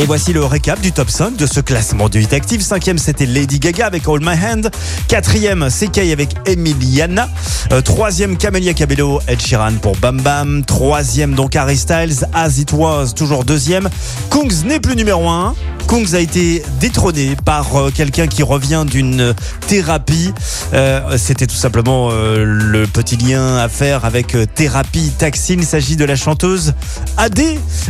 [0.00, 2.62] Et voici le récap du top 5 de ce classement du 8 Active.
[2.62, 4.70] Cinquième, c'était Lady Gaga avec Hold My Hand.
[5.08, 7.28] Quatrième, CK avec Emiliana.
[7.70, 10.64] Euh, troisième, Camelia Cabello, Ed Sheeran pour Bam Bam.
[10.64, 13.90] Troisième, donc Harry Styles, As It Was, toujours deuxième.
[14.30, 15.54] Kungs n'est plus numéro 1.
[15.90, 19.34] Kungs a été détrôné par euh, quelqu'un qui revient d'une
[19.66, 20.32] thérapie.
[20.72, 25.54] Euh, C'était tout simplement euh, le petit lien à faire avec Thérapie Taxi.
[25.54, 26.74] Il s'agit de la chanteuse
[27.16, 27.40] AD.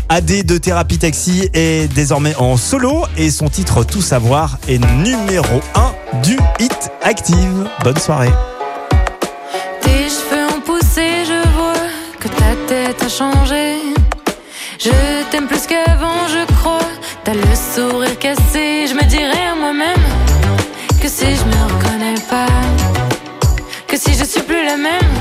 [0.09, 5.61] AD de Thérapie Taxi est désormais en solo et son titre Tout savoir est numéro
[5.75, 7.69] 1 du hit Active.
[7.85, 8.33] Bonne soirée.
[9.83, 11.75] Tes cheveux ont poussé, je vois
[12.19, 13.75] que ta tête a changé.
[14.79, 14.91] Je
[15.31, 16.10] t'aime plus qu'avant.
[17.25, 20.05] T'as le sourire cassé, je me dirais à moi-même
[21.03, 22.47] que si je me reconnais pas,
[23.87, 25.13] que si je suis plus la même,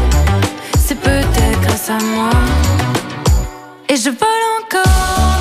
[0.79, 2.29] c'est peut-être grâce à moi.
[3.89, 5.38] Et je vole encore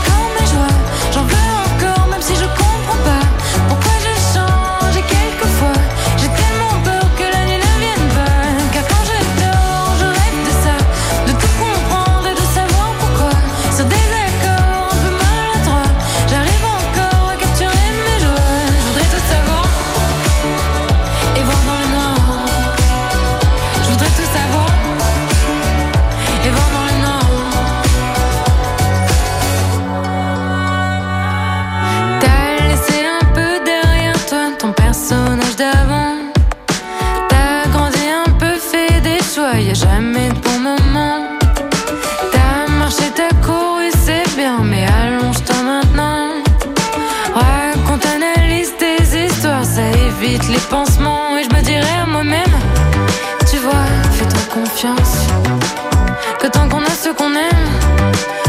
[54.80, 57.66] Que tant qu'on a ce qu'on aime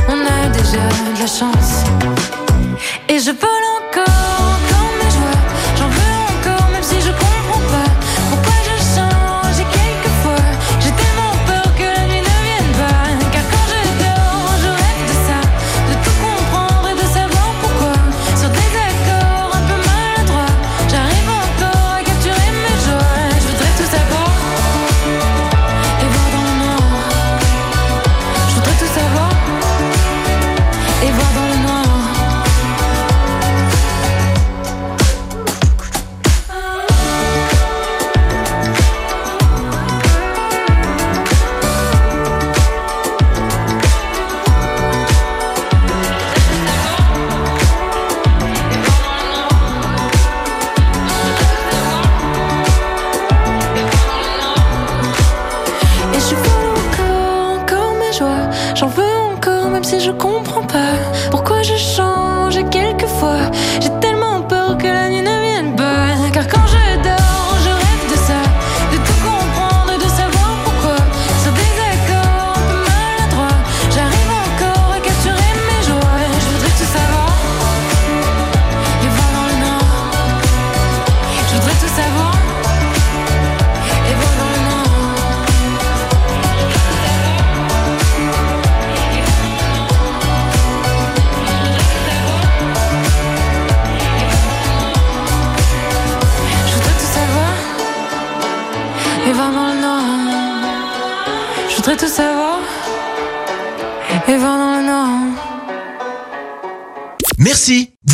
[0.10, 1.84] On a déjà de la chance.
[3.08, 3.48] Et je peux